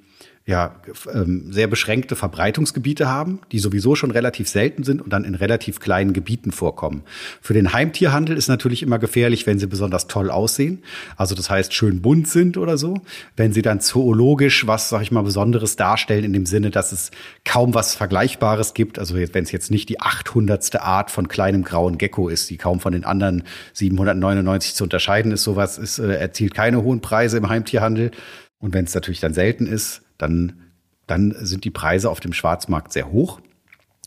ja, 0.46 0.74
ähm, 1.10 1.50
sehr 1.52 1.68
beschränkte 1.68 2.16
Verbreitungsgebiete 2.16 3.08
haben, 3.08 3.40
die 3.50 3.58
sowieso 3.58 3.94
schon 3.94 4.10
relativ 4.10 4.46
selten 4.46 4.84
sind 4.84 5.00
und 5.00 5.10
dann 5.10 5.24
in 5.24 5.34
relativ 5.34 5.80
kleinen 5.80 6.12
Gebieten 6.12 6.52
vorkommen. 6.52 7.02
Für 7.40 7.54
den 7.54 7.72
Heimtierhandel 7.72 8.36
ist 8.36 8.48
natürlich 8.48 8.82
immer 8.82 8.98
gefährlich, 8.98 9.46
wenn 9.46 9.58
sie 9.58 9.66
besonders 9.66 10.06
toll 10.06 10.30
aussehen, 10.30 10.82
also 11.16 11.34
das 11.34 11.48
heißt 11.48 11.72
schön 11.72 12.02
bunt 12.02 12.28
sind 12.28 12.58
oder 12.58 12.76
so. 12.76 13.00
Wenn 13.36 13.54
sie 13.54 13.62
dann 13.62 13.80
zoologisch 13.80 14.66
was, 14.66 14.90
sag 14.90 15.00
ich 15.00 15.10
mal, 15.10 15.22
Besonderes 15.22 15.76
darstellen 15.76 16.24
in 16.24 16.34
dem 16.34 16.44
Sinne, 16.44 16.70
dass 16.70 16.92
es 16.92 17.10
kaum 17.46 17.72
was 17.72 17.94
Vergleichbares 17.94 18.74
gibt, 18.74 18.98
also 18.98 19.14
wenn 19.14 19.44
es 19.44 19.52
jetzt 19.52 19.70
nicht 19.70 19.88
die 19.88 20.00
800. 20.00 20.74
Art 20.82 21.10
von 21.10 21.28
kleinem 21.28 21.64
grauen 21.64 21.96
Gecko 21.96 22.28
ist, 22.28 22.50
die 22.50 22.58
kaum 22.58 22.80
von 22.80 22.92
den 22.92 23.04
anderen 23.04 23.44
799 23.72 24.74
zu 24.74 24.84
unterscheiden 24.84 25.32
ist, 25.32 25.42
sowas 25.42 25.78
ist, 25.78 25.98
äh, 25.98 26.16
erzielt 26.16 26.54
keine 26.54 26.82
hohen 26.82 27.00
Preise 27.00 27.38
im 27.38 27.48
Heimtierhandel. 27.48 28.10
Und 28.58 28.74
wenn 28.74 28.84
es 28.84 28.94
natürlich 28.94 29.20
dann 29.20 29.34
selten 29.34 29.66
ist, 29.66 30.03
dann, 30.18 30.60
dann 31.06 31.34
sind 31.38 31.64
die 31.64 31.70
Preise 31.70 32.10
auf 32.10 32.20
dem 32.20 32.32
Schwarzmarkt 32.32 32.92
sehr 32.92 33.10
hoch. 33.10 33.40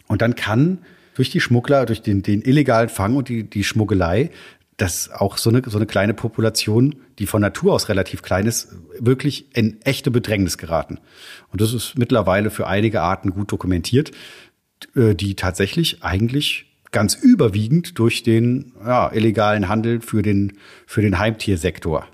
Und 0.07 0.21
dann 0.21 0.35
kann 0.35 0.79
durch 1.15 1.29
die 1.29 1.41
Schmuggler, 1.41 1.85
durch 1.85 2.01
den, 2.01 2.21
den 2.21 2.41
illegalen 2.41 2.89
Fang 2.89 3.15
und 3.15 3.29
die, 3.29 3.43
die 3.43 3.63
Schmuggelei, 3.63 4.29
dass 4.77 5.09
auch 5.09 5.37
so 5.37 5.49
eine, 5.49 5.63
so 5.65 5.77
eine 5.77 5.87
kleine 5.87 6.13
Population, 6.13 6.95
die 7.17 7.25
von 7.25 7.41
Natur 7.41 7.73
aus 7.73 7.89
relativ 7.89 8.21
klein 8.21 8.45
ist, 8.45 8.69
wirklich 8.99 9.47
in 9.55 9.81
echte 9.81 10.11
Bedrängnis 10.11 10.59
geraten. 10.59 10.99
Und 11.51 11.61
das 11.61 11.73
ist 11.73 11.97
mittlerweile 11.97 12.51
für 12.51 12.67
einige 12.67 13.01
Arten 13.01 13.31
gut 13.31 13.51
dokumentiert, 13.51 14.11
äh, 14.95 15.15
die 15.15 15.35
tatsächlich 15.35 16.03
eigentlich 16.03 16.65
ganz 16.91 17.15
überwiegend 17.15 17.97
durch 17.99 18.21
den 18.23 18.73
ja, 18.85 19.11
illegalen 19.11 19.67
Handel 19.67 20.01
für 20.01 20.21
den, 20.21 20.53
für 20.85 21.01
den 21.01 21.17
Heimtiersektor 21.17 22.07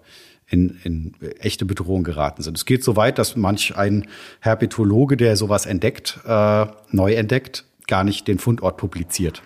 in, 0.54 0.80
in 0.84 1.14
echte 1.40 1.66
Bedrohung 1.66 2.04
geraten 2.04 2.44
sind. 2.44 2.56
Es 2.56 2.66
geht 2.66 2.84
so 2.84 2.96
weit, 2.96 3.18
dass 3.18 3.36
manch 3.36 3.76
ein 3.76 4.08
Herpetologe, 4.40 5.18
der 5.18 5.36
sowas 5.36 5.66
entdeckt, 5.66 6.20
äh, 6.26 6.68
neu 6.92 7.16
entdeckt, 7.16 7.66
gar 7.88 8.04
nicht 8.04 8.28
den 8.28 8.38
Fundort 8.38 8.78
publiziert. 8.78 9.42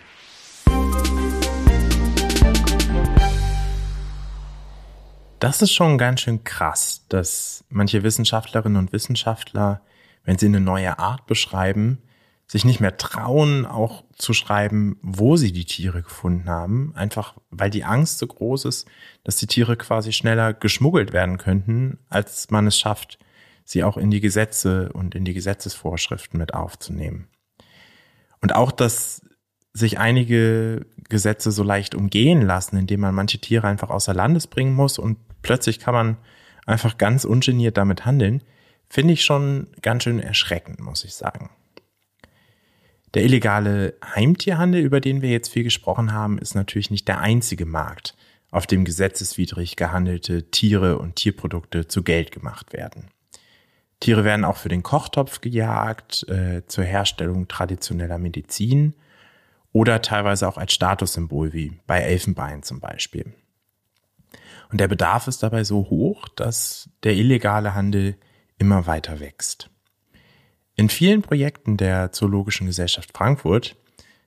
Das 5.40 5.62
ist 5.62 5.72
schon 5.72 5.98
ganz 5.98 6.22
schön 6.22 6.44
krass, 6.44 7.06
dass 7.08 7.64
manche 7.70 8.04
Wissenschaftlerinnen 8.04 8.78
und 8.78 8.92
Wissenschaftler, 8.92 9.82
wenn 10.26 10.38
sie 10.38 10.48
eine 10.48 10.60
neue 10.60 11.00
Art 11.00 11.26
beschreiben, 11.26 12.00
sich 12.48 12.64
nicht 12.64 12.80
mehr 12.80 12.96
trauen, 12.96 13.66
auch 13.66 14.06
zu 14.16 14.34
schreiben, 14.34 14.98
wo 15.02 15.36
sie 15.36 15.52
die 15.52 15.66
Tiere 15.66 16.02
gefunden 16.02 16.50
haben, 16.50 16.94
einfach 16.96 17.36
weil 17.50 17.70
die 17.70 17.84
Angst 17.84 18.20
so 18.20 18.28
groß 18.28 18.66
ist, 18.66 18.88
dass 19.26 19.36
die 19.36 19.48
Tiere 19.48 19.76
quasi 19.76 20.14
schneller 20.14 20.54
geschmuggelt 20.54 21.12
werden 21.12 21.38
könnten, 21.38 22.00
als 22.10 22.50
man 22.50 22.66
es 22.68 22.80
schafft, 22.80 23.20
sie 23.66 23.84
auch 23.84 23.98
in 23.98 24.12
die 24.12 24.22
Gesetze 24.22 24.92
und 24.94 25.14
in 25.14 25.26
die 25.26 25.34
Gesetzesvorschriften 25.34 26.40
mit 26.40 26.54
aufzunehmen. 26.54 27.28
Und 28.42 28.56
auch, 28.56 28.72
dass 28.72 29.22
sich 29.74 30.00
einige 30.00 30.86
Gesetze 31.10 31.52
so 31.52 31.64
leicht 31.64 31.96
umgehen 31.96 32.42
lassen, 32.42 32.78
indem 32.78 33.02
man 33.02 33.14
manche 33.14 33.40
Tiere 33.40 33.68
einfach 33.68 33.90
außer 33.90 34.14
Landes 34.14 34.48
bringen 34.48 34.74
muss 34.74 35.00
und 35.00 35.18
plötzlich 35.42 35.80
kann 35.80 35.94
man 35.94 36.18
einfach 36.66 36.98
ganz 36.98 37.26
ungeniert 37.26 37.78
damit 37.78 38.06
handeln, 38.06 38.42
finde 38.90 39.14
ich 39.14 39.26
schon 39.26 39.68
ganz 39.82 40.04
schön 40.04 40.20
erschreckend, 40.20 40.80
muss 40.80 41.04
ich 41.04 41.14
sagen. 41.14 41.50
Der 43.14 43.24
illegale 43.24 43.96
Heimtierhandel, 44.04 44.82
über 44.82 45.00
den 45.00 45.22
wir 45.22 45.30
jetzt 45.30 45.50
viel 45.50 45.64
gesprochen 45.64 46.12
haben, 46.12 46.38
ist 46.38 46.56
natürlich 46.56 46.92
nicht 46.92 47.08
der 47.08 47.20
einzige 47.20 47.66
Markt, 47.66 48.16
auf 48.52 48.68
dem 48.68 48.86
gesetzeswidrig 48.86 49.76
gehandelte 49.76 50.52
Tiere 50.52 51.00
und 51.00 51.16
Tierprodukte 51.16 51.88
zu 51.88 52.04
Geld 52.04 52.32
gemacht 52.32 52.74
werden. 52.74 53.10
Tiere 54.00 54.24
werden 54.24 54.46
auch 54.46 54.58
für 54.58 54.70
den 54.70 54.84
Kochtopf 54.84 55.42
gejagt, 55.42 56.28
äh, 56.30 56.66
zur 56.68 56.84
Herstellung 56.84 57.48
traditioneller 57.48 58.18
Medizin 58.18 58.94
oder 59.72 60.02
teilweise 60.02 60.48
auch 60.48 60.58
als 60.58 60.74
Statussymbol 60.74 61.54
wie 61.54 61.80
bei 61.88 62.02
Elfenbein 62.02 62.64
zum 62.64 62.80
Beispiel. 62.80 63.34
Und 64.70 64.80
der 64.80 64.88
Bedarf 64.88 65.28
ist 65.28 65.44
dabei 65.44 65.64
so 65.64 65.90
hoch, 65.90 66.28
dass 66.30 66.90
der 67.04 67.14
illegale 67.14 67.74
Handel 67.74 68.18
immer 68.58 68.86
weiter 68.86 69.20
wächst. 69.20 69.70
In 70.80 70.90
vielen 70.90 71.24
Projekten 71.24 71.76
der 71.76 72.12
Zoologischen 72.12 72.68
Gesellschaft 72.68 73.10
Frankfurt 73.18 73.76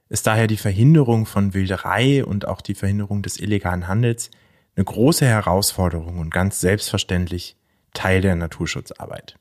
ist 0.09 0.27
daher 0.27 0.49
die 0.49 0.57
Verhinderung 0.57 1.25
von 1.25 1.55
Wilderei 1.55 2.25
und 2.25 2.49
auch 2.49 2.61
die 2.61 2.75
Verhinderung 2.75 3.23
des 3.23 3.39
illegalen 3.39 3.87
Handels 3.87 4.33
eine 4.75 4.85
große 4.85 5.25
Herausforderung 5.25 6.19
und 6.19 6.31
ganz 6.31 6.59
selbstverständlich 6.59 7.57
Teil 7.95 8.21
der 8.21 8.35
Naturschutzarbeit. 8.35 9.37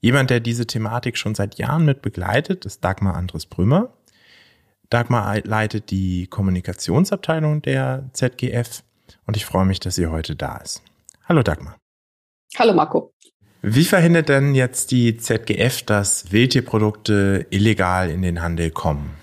Jemand, 0.00 0.30
der 0.30 0.40
diese 0.40 0.66
Thematik 0.66 1.18
schon 1.18 1.34
seit 1.34 1.58
Jahren 1.58 1.84
mit 1.84 2.00
begleitet, 2.00 2.64
ist 2.64 2.82
Dagmar 2.82 3.14
Andres 3.14 3.44
Brümmer. 3.44 3.92
Dagmar 4.88 5.40
leitet 5.44 5.90
die 5.90 6.28
Kommunikationsabteilung 6.28 7.60
der 7.60 8.08
ZGF 8.14 8.82
und 9.26 9.36
ich 9.36 9.44
freue 9.44 9.66
mich, 9.66 9.80
dass 9.80 9.96
sie 9.96 10.06
heute 10.06 10.34
da 10.34 10.56
ist. 10.56 10.82
Hallo 11.28 11.42
Dagmar. 11.42 11.76
Hallo 12.56 12.72
Marco. 12.72 13.12
Wie 13.64 13.84
verhindert 13.84 14.28
denn 14.28 14.56
jetzt 14.56 14.90
die 14.90 15.16
ZGF, 15.16 15.82
dass 15.82 16.32
Wildtierprodukte 16.32 17.46
illegal 17.50 18.10
in 18.10 18.22
den 18.22 18.42
Handel 18.42 18.72
kommen? 18.72 19.16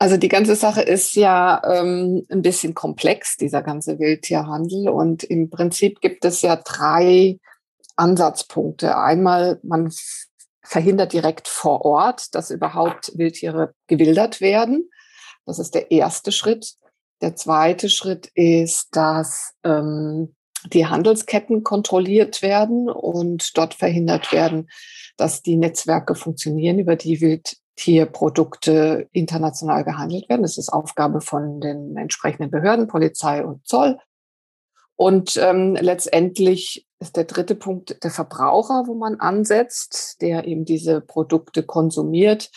Also 0.00 0.16
die 0.16 0.28
ganze 0.28 0.56
Sache 0.56 0.82
ist 0.82 1.14
ja 1.14 1.62
ähm, 1.64 2.26
ein 2.30 2.42
bisschen 2.42 2.74
komplex, 2.74 3.36
dieser 3.36 3.62
ganze 3.62 4.00
Wildtierhandel. 4.00 4.88
Und 4.88 5.22
im 5.22 5.50
Prinzip 5.50 6.00
gibt 6.00 6.24
es 6.24 6.42
ja 6.42 6.56
drei 6.56 7.38
Ansatzpunkte. 7.94 8.96
Einmal, 8.96 9.60
man 9.62 9.92
verhindert 10.64 11.12
direkt 11.12 11.46
vor 11.46 11.84
Ort, 11.84 12.34
dass 12.34 12.50
überhaupt 12.50 13.12
Wildtiere 13.16 13.74
gewildert 13.86 14.40
werden. 14.40 14.90
Das 15.46 15.60
ist 15.60 15.76
der 15.76 15.92
erste 15.92 16.32
Schritt. 16.32 16.74
Der 17.20 17.36
zweite 17.36 17.88
Schritt 17.88 18.30
ist, 18.34 18.88
dass 18.92 19.52
ähm, 19.62 20.34
die 20.66 20.86
Handelsketten 20.86 21.62
kontrolliert 21.62 22.42
werden 22.42 22.88
und 22.88 23.56
dort 23.56 23.74
verhindert 23.74 24.32
werden, 24.32 24.68
dass 25.16 25.42
die 25.42 25.56
Netzwerke 25.56 26.14
funktionieren, 26.14 26.78
über 26.78 26.96
die 26.96 27.20
Wildtierprodukte 27.20 29.08
international 29.12 29.84
gehandelt 29.84 30.28
werden. 30.28 30.42
Das 30.42 30.58
ist 30.58 30.70
Aufgabe 30.70 31.20
von 31.20 31.60
den 31.60 31.96
entsprechenden 31.96 32.50
Behörden, 32.50 32.88
Polizei 32.88 33.44
und 33.44 33.66
Zoll. 33.66 33.98
Und 34.96 35.38
ähm, 35.38 35.76
letztendlich 35.80 36.86
ist 36.98 37.16
der 37.16 37.24
dritte 37.24 37.54
Punkt 37.54 38.04
der 38.04 38.10
Verbraucher, 38.10 38.84
wo 38.86 38.94
man 38.94 39.18
ansetzt, 39.18 40.20
der 40.20 40.46
eben 40.46 40.66
diese 40.66 41.00
Produkte 41.00 41.62
konsumiert, 41.62 42.50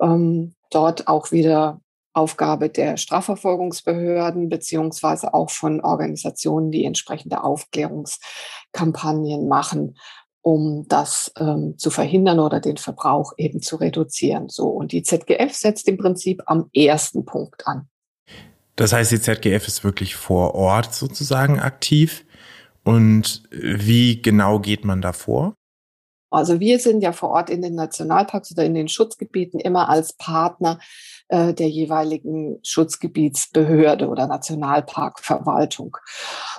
ähm, 0.00 0.54
dort 0.70 1.06
auch 1.06 1.30
wieder 1.30 1.80
Aufgabe 2.16 2.70
der 2.70 2.96
Strafverfolgungsbehörden 2.96 4.48
beziehungsweise 4.48 5.34
auch 5.34 5.50
von 5.50 5.82
Organisationen, 5.82 6.70
die 6.70 6.84
entsprechende 6.84 7.44
Aufklärungskampagnen 7.44 9.48
machen, 9.48 9.98
um 10.40 10.86
das 10.88 11.30
ähm, 11.38 11.74
zu 11.76 11.90
verhindern 11.90 12.40
oder 12.40 12.60
den 12.60 12.78
Verbrauch 12.78 13.34
eben 13.36 13.60
zu 13.60 13.76
reduzieren. 13.76 14.48
So 14.48 14.68
und 14.68 14.92
die 14.92 15.02
ZGF 15.02 15.52
setzt 15.52 15.88
im 15.88 15.98
Prinzip 15.98 16.42
am 16.46 16.70
ersten 16.72 17.26
Punkt 17.26 17.66
an. 17.66 17.88
Das 18.76 18.92
heißt, 18.92 19.12
die 19.12 19.20
ZGF 19.20 19.66
ist 19.66 19.84
wirklich 19.84 20.16
vor 20.16 20.54
Ort 20.54 20.94
sozusagen 20.94 21.60
aktiv. 21.60 22.24
Und 22.84 23.42
wie 23.50 24.22
genau 24.22 24.60
geht 24.60 24.84
man 24.84 25.02
da 25.02 25.12
vor? 25.12 25.54
Also 26.36 26.60
wir 26.60 26.78
sind 26.78 27.00
ja 27.00 27.12
vor 27.12 27.30
Ort 27.30 27.48
in 27.48 27.62
den 27.62 27.74
Nationalparks 27.74 28.52
oder 28.52 28.62
in 28.62 28.74
den 28.74 28.88
Schutzgebieten 28.88 29.58
immer 29.58 29.88
als 29.88 30.12
Partner 30.12 30.78
äh, 31.28 31.54
der 31.54 31.70
jeweiligen 31.70 32.58
Schutzgebietsbehörde 32.62 34.06
oder 34.06 34.26
Nationalparkverwaltung. 34.26 35.96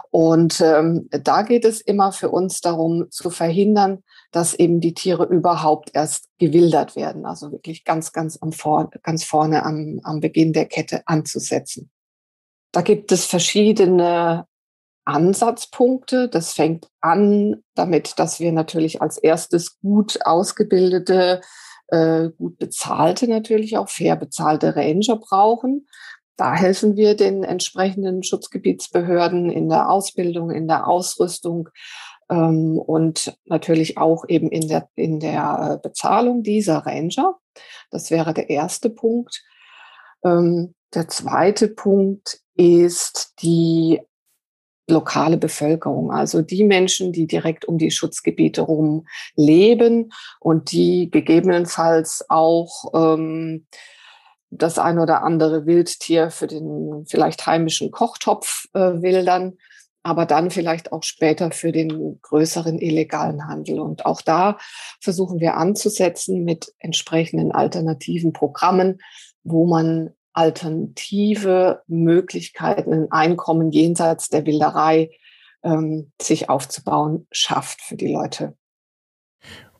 Und 0.10 0.62
ähm, 0.62 1.08
da 1.12 1.44
geht 1.44 1.64
es 1.64 1.80
immer 1.80 2.12
für 2.12 2.30
uns 2.30 2.60
darum 2.60 3.12
zu 3.12 3.30
verhindern, 3.30 4.04
dass 4.32 4.56
eben 4.56 4.80
die 4.82 4.96
Tiere 4.96 5.26
überhaupt 5.26 5.92
erst 5.94 6.28
gewildert 6.40 6.96
werden. 6.96 7.28
Also 7.28 7.52
wirklich 7.52 7.86
ganz, 7.86 8.12
ganz, 8.14 8.40
am 8.42 8.54
vor, 8.54 8.90
ganz 9.04 9.24
vorne 9.24 9.64
am, 9.64 10.00
am 10.02 10.22
Beginn 10.22 10.54
der 10.54 10.66
Kette 10.66 11.04
anzusetzen. 11.06 11.92
Da 12.72 12.82
gibt 12.82 13.12
es 13.12 13.26
verschiedene 13.26 14.48
Ansatzpunkte. 15.08 16.28
Das 16.28 16.54
fängt 16.54 16.88
an 17.02 17.64
damit, 17.76 18.20
dass 18.20 18.40
wir 18.40 18.52
natürlich 18.52 19.02
als 19.02 19.18
erstes 19.18 19.80
gut 19.80 20.20
ausgebildete, 20.26 21.42
äh, 21.88 22.30
gut 22.38 22.58
bezahlte, 22.58 23.28
natürlich 23.28 23.78
auch 23.78 23.90
fair 23.90 24.16
bezahlte 24.16 24.76
Ranger 24.76 25.18
brauchen. 25.18 25.88
Da 26.36 26.54
helfen 26.54 26.98
wir 26.98 27.16
den 27.16 27.44
entsprechenden 27.44 28.22
Schutzgebietsbehörden 28.22 29.50
in 29.50 29.70
der 29.70 29.90
Ausbildung, 29.90 30.52
in 30.52 30.68
der 30.68 30.88
Ausrüstung 30.88 31.70
ähm, 32.30 32.78
und 32.78 33.36
natürlich 33.46 33.98
auch 33.98 34.26
eben 34.28 34.50
in 34.52 34.68
der, 34.68 34.90
in 34.96 35.20
der 35.20 35.80
Bezahlung 35.82 36.44
dieser 36.44 36.80
Ranger. 36.80 37.38
Das 37.90 38.12
wäre 38.12 38.34
der 38.34 38.50
erste 38.50 38.90
Punkt. 38.90 39.42
Ähm, 40.24 40.76
der 40.94 41.08
zweite 41.08 41.70
Punkt 41.70 42.40
ist 42.56 43.34
die 43.42 44.02
lokale 44.90 45.38
Bevölkerung, 45.38 46.12
also 46.12 46.42
die 46.42 46.64
Menschen, 46.64 47.12
die 47.12 47.28
direkt 47.28 47.66
um 47.66 47.78
die 47.78 47.92
Schutzgebiete 47.92 48.62
rum 48.62 49.06
leben 49.36 50.12
und 50.40 50.72
die 50.72 51.12
gegebenenfalls 51.12 52.26
auch 52.30 52.92
ähm, 52.94 53.66
das 54.50 54.80
ein 54.80 55.00
oder 55.00 55.24
andere 55.24 55.66
Wildtier 55.66 56.30
für 56.32 56.48
den 56.48 57.06
vielleicht 57.08 57.46
heimischen 57.46 57.92
Kochtopf 57.92 58.66
äh, 58.74 59.02
wildern, 59.02 59.58
aber 60.04 60.26
dann 60.26 60.52
vielleicht 60.52 60.94
auch 60.94 61.04
später 61.04 61.52
für 61.52 61.74
den 61.74 62.22
größeren 62.22 62.80
illegalen 62.80 63.46
Handel. 63.46 63.82
Und 63.82 64.06
auch 64.06 64.22
da 64.22 64.58
versuchen 65.02 65.42
wir 65.42 65.58
anzusetzen 65.58 66.46
mit 66.46 66.72
entsprechenden 66.80 67.52
alternativen 67.52 68.32
Programmen, 68.32 69.00
wo 69.44 69.68
man 69.68 70.12
alternative 70.38 71.82
Möglichkeiten, 71.88 72.94
ein 72.94 73.12
Einkommen 73.12 73.72
jenseits 73.72 74.30
der 74.30 74.46
Wilderei 74.46 75.10
ähm, 75.64 76.12
sich 76.22 76.50
aufzubauen, 76.50 77.26
schafft 77.32 77.82
für 77.82 77.96
die 77.96 78.14
Leute. 78.14 78.56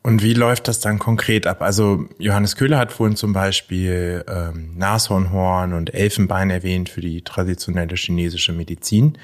Und 0.02 0.24
wie 0.24 0.34
läuft 0.34 0.68
das 0.68 0.80
dann 0.80 0.98
konkret 0.98 1.46
ab? 1.46 1.62
Also 1.62 2.06
Johannes 2.18 2.56
Köhler 2.56 2.80
hat 2.80 2.92
vorhin 2.92 3.16
zum 3.16 3.34
Beispiel 3.34 4.26
ähm, 4.28 4.76
Nashornhorn 4.78 5.74
und 5.74 5.94
Elfenbein 5.94 6.50
erwähnt 6.50 6.90
für 6.90 7.02
die 7.02 7.24
traditionelle 7.24 7.96
chinesische 7.96 8.52
Medizin. 8.52 9.18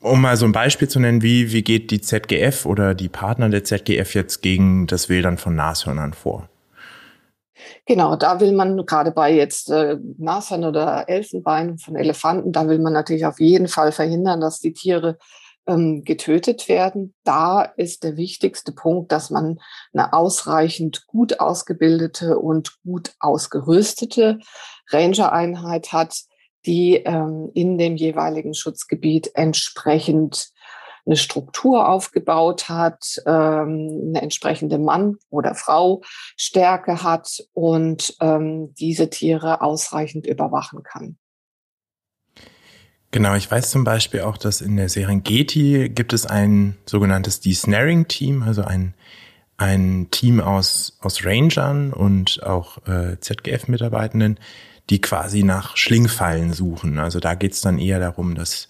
Um 0.00 0.20
mal 0.20 0.36
so 0.36 0.44
ein 0.44 0.52
Beispiel 0.52 0.88
zu 0.88 0.98
nennen, 0.98 1.22
wie, 1.22 1.52
wie 1.52 1.62
geht 1.62 1.92
die 1.92 2.00
ZGF 2.00 2.66
oder 2.66 2.94
die 2.94 3.08
Partner 3.08 3.48
der 3.48 3.62
ZGF 3.62 4.14
jetzt 4.14 4.42
gegen 4.42 4.88
das 4.88 5.08
Wildern 5.08 5.38
von 5.38 5.54
Nashörnern 5.54 6.14
vor? 6.14 6.48
Genau, 7.86 8.16
da 8.16 8.40
will 8.40 8.52
man 8.52 8.84
gerade 8.86 9.10
bei 9.10 9.32
jetzt 9.32 9.70
äh, 9.70 9.96
Nashorn 10.18 10.64
oder 10.64 11.08
Elfenbein 11.08 11.78
von 11.78 11.96
Elefanten, 11.96 12.52
da 12.52 12.68
will 12.68 12.78
man 12.78 12.92
natürlich 12.92 13.26
auf 13.26 13.40
jeden 13.40 13.68
Fall 13.68 13.92
verhindern, 13.92 14.40
dass 14.40 14.60
die 14.60 14.72
Tiere 14.72 15.18
ähm, 15.68 16.02
getötet 16.04 16.68
werden. 16.68 17.14
Da 17.24 17.62
ist 17.62 18.02
der 18.02 18.16
wichtigste 18.16 18.72
Punkt, 18.72 19.12
dass 19.12 19.30
man 19.30 19.60
eine 19.92 20.12
ausreichend 20.12 21.06
gut 21.06 21.40
ausgebildete 21.40 22.38
und 22.38 22.78
gut 22.82 23.12
ausgerüstete 23.20 24.38
Ranger-Einheit 24.90 25.92
hat, 25.92 26.22
die 26.66 26.96
ähm, 26.96 27.50
in 27.54 27.78
dem 27.78 27.96
jeweiligen 27.96 28.54
Schutzgebiet 28.54 29.30
entsprechend 29.34 30.50
eine 31.08 31.16
Struktur 31.16 31.88
aufgebaut 31.88 32.68
hat, 32.68 33.20
ähm, 33.26 34.08
eine 34.08 34.22
entsprechende 34.22 34.78
Mann- 34.78 35.16
oder 35.30 35.54
Frau 35.54 36.02
Stärke 36.36 37.02
hat 37.02 37.42
und 37.54 38.14
ähm, 38.20 38.74
diese 38.74 39.08
Tiere 39.08 39.62
ausreichend 39.62 40.26
überwachen 40.26 40.82
kann. 40.82 41.16
Genau, 43.10 43.34
ich 43.34 43.50
weiß 43.50 43.70
zum 43.70 43.84
Beispiel 43.84 44.20
auch, 44.20 44.36
dass 44.36 44.60
in 44.60 44.76
der 44.76 44.90
Serengeti 44.90 45.88
gibt 45.88 46.12
es 46.12 46.26
ein 46.26 46.76
sogenanntes 46.84 47.40
Desnaring-Team, 47.40 48.42
also 48.42 48.62
ein, 48.64 48.92
ein 49.56 50.08
Team 50.10 50.40
aus, 50.40 50.98
aus 51.00 51.24
Rangern 51.24 51.94
und 51.94 52.42
auch 52.42 52.86
äh, 52.86 53.18
ZGF-Mitarbeitenden, 53.18 54.38
die 54.90 55.00
quasi 55.00 55.42
nach 55.42 55.74
Schlingfallen 55.78 56.52
suchen. 56.52 56.98
Also 56.98 57.18
da 57.18 57.34
geht's 57.34 57.62
dann 57.62 57.78
eher 57.78 57.98
darum, 57.98 58.34
dass 58.34 58.68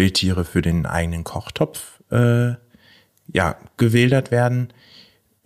Wildtiere 0.00 0.46
für 0.46 0.62
den 0.62 0.86
eigenen 0.86 1.24
Kochtopf 1.24 2.00
äh, 2.10 2.54
ja, 3.32 3.56
gewildert 3.76 4.30
werden. 4.30 4.72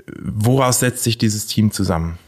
Woraus 0.06 0.78
setzt 0.78 1.02
sich 1.02 1.18
dieses 1.18 1.46
Team 1.46 1.72
zusammen? 1.72 2.18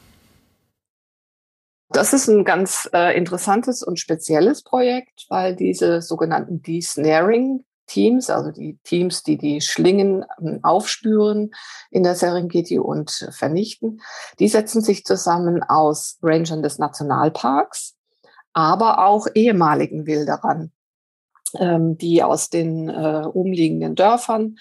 Das 1.90 2.12
ist 2.12 2.26
ein 2.26 2.44
ganz 2.44 2.90
äh, 2.92 3.16
interessantes 3.16 3.84
und 3.84 4.00
spezielles 4.00 4.64
Projekt, 4.64 5.26
weil 5.28 5.54
diese 5.54 6.02
sogenannten 6.02 6.62
Desnaring 6.62 7.64
Teams, 7.86 8.28
also 8.28 8.50
die 8.50 8.80
Teams, 8.82 9.22
die 9.22 9.38
die 9.38 9.60
Schlingen 9.60 10.24
ähm, 10.40 10.58
aufspüren 10.64 11.52
in 11.92 12.02
der 12.02 12.16
Serengeti 12.16 12.80
und 12.80 13.28
vernichten, 13.30 14.00
die 14.40 14.48
setzen 14.48 14.82
sich 14.82 15.04
zusammen 15.04 15.62
aus 15.62 16.18
Rangern 16.22 16.64
des 16.64 16.78
Nationalparks, 16.78 17.94
aber 18.52 19.06
auch 19.06 19.28
ehemaligen 19.34 20.06
Wilderern 20.06 20.72
die 21.54 22.22
aus 22.22 22.50
den 22.50 22.88
äh, 22.88 23.22
umliegenden 23.32 23.94
Dörfern 23.94 24.56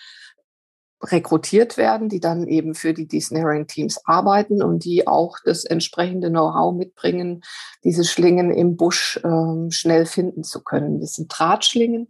rekrutiert 1.04 1.78
werden, 1.78 2.10
die 2.10 2.20
dann 2.20 2.48
eben 2.48 2.74
für 2.74 2.94
die 2.94 3.08
Desnaring-Teams 3.08 4.02
arbeiten 4.06 4.64
und 4.64 4.86
die 4.86 5.08
auch 5.08 5.38
das 5.44 5.66
entsprechende 5.66 6.30
Know-how 6.30 6.74
mitbringen, 6.74 7.42
diese 7.84 8.06
Schlingen 8.06 8.52
im 8.52 8.76
Busch 8.76 9.20
ähm, 9.24 9.72
schnell 9.72 10.06
finden 10.06 10.44
zu 10.44 10.64
können. 10.64 11.02
Das 11.02 11.14
sind 11.14 11.28
Drahtschlingen, 11.28 12.10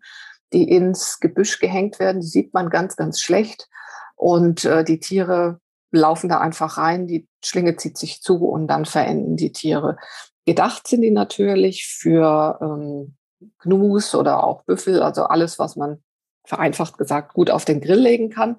die 0.53 0.69
ins 0.69 1.19
Gebüsch 1.19 1.59
gehängt 1.59 1.99
werden. 1.99 2.21
Die 2.21 2.27
sieht 2.27 2.53
man 2.53 2.69
ganz, 2.69 2.95
ganz 2.95 3.19
schlecht. 3.19 3.67
Und 4.15 4.65
äh, 4.65 4.83
die 4.83 4.99
Tiere 4.99 5.59
laufen 5.91 6.29
da 6.29 6.39
einfach 6.39 6.77
rein, 6.77 7.07
die 7.07 7.27
Schlinge 7.43 7.75
zieht 7.75 7.97
sich 7.97 8.21
zu 8.21 8.45
und 8.47 8.67
dann 8.67 8.85
verenden 8.85 9.35
die 9.35 9.51
Tiere. 9.51 9.97
Gedacht 10.45 10.87
sind 10.87 11.01
die 11.01 11.11
natürlich 11.11 11.87
für 11.87 12.59
ähm, 12.61 13.15
Gnus 13.59 14.15
oder 14.15 14.43
auch 14.43 14.63
Büffel, 14.63 15.01
also 15.01 15.23
alles, 15.23 15.59
was 15.59 15.75
man 15.75 16.03
vereinfacht 16.45 16.97
gesagt 16.97 17.33
gut 17.33 17.49
auf 17.49 17.65
den 17.65 17.81
Grill 17.81 17.99
legen 17.99 18.29
kann. 18.29 18.57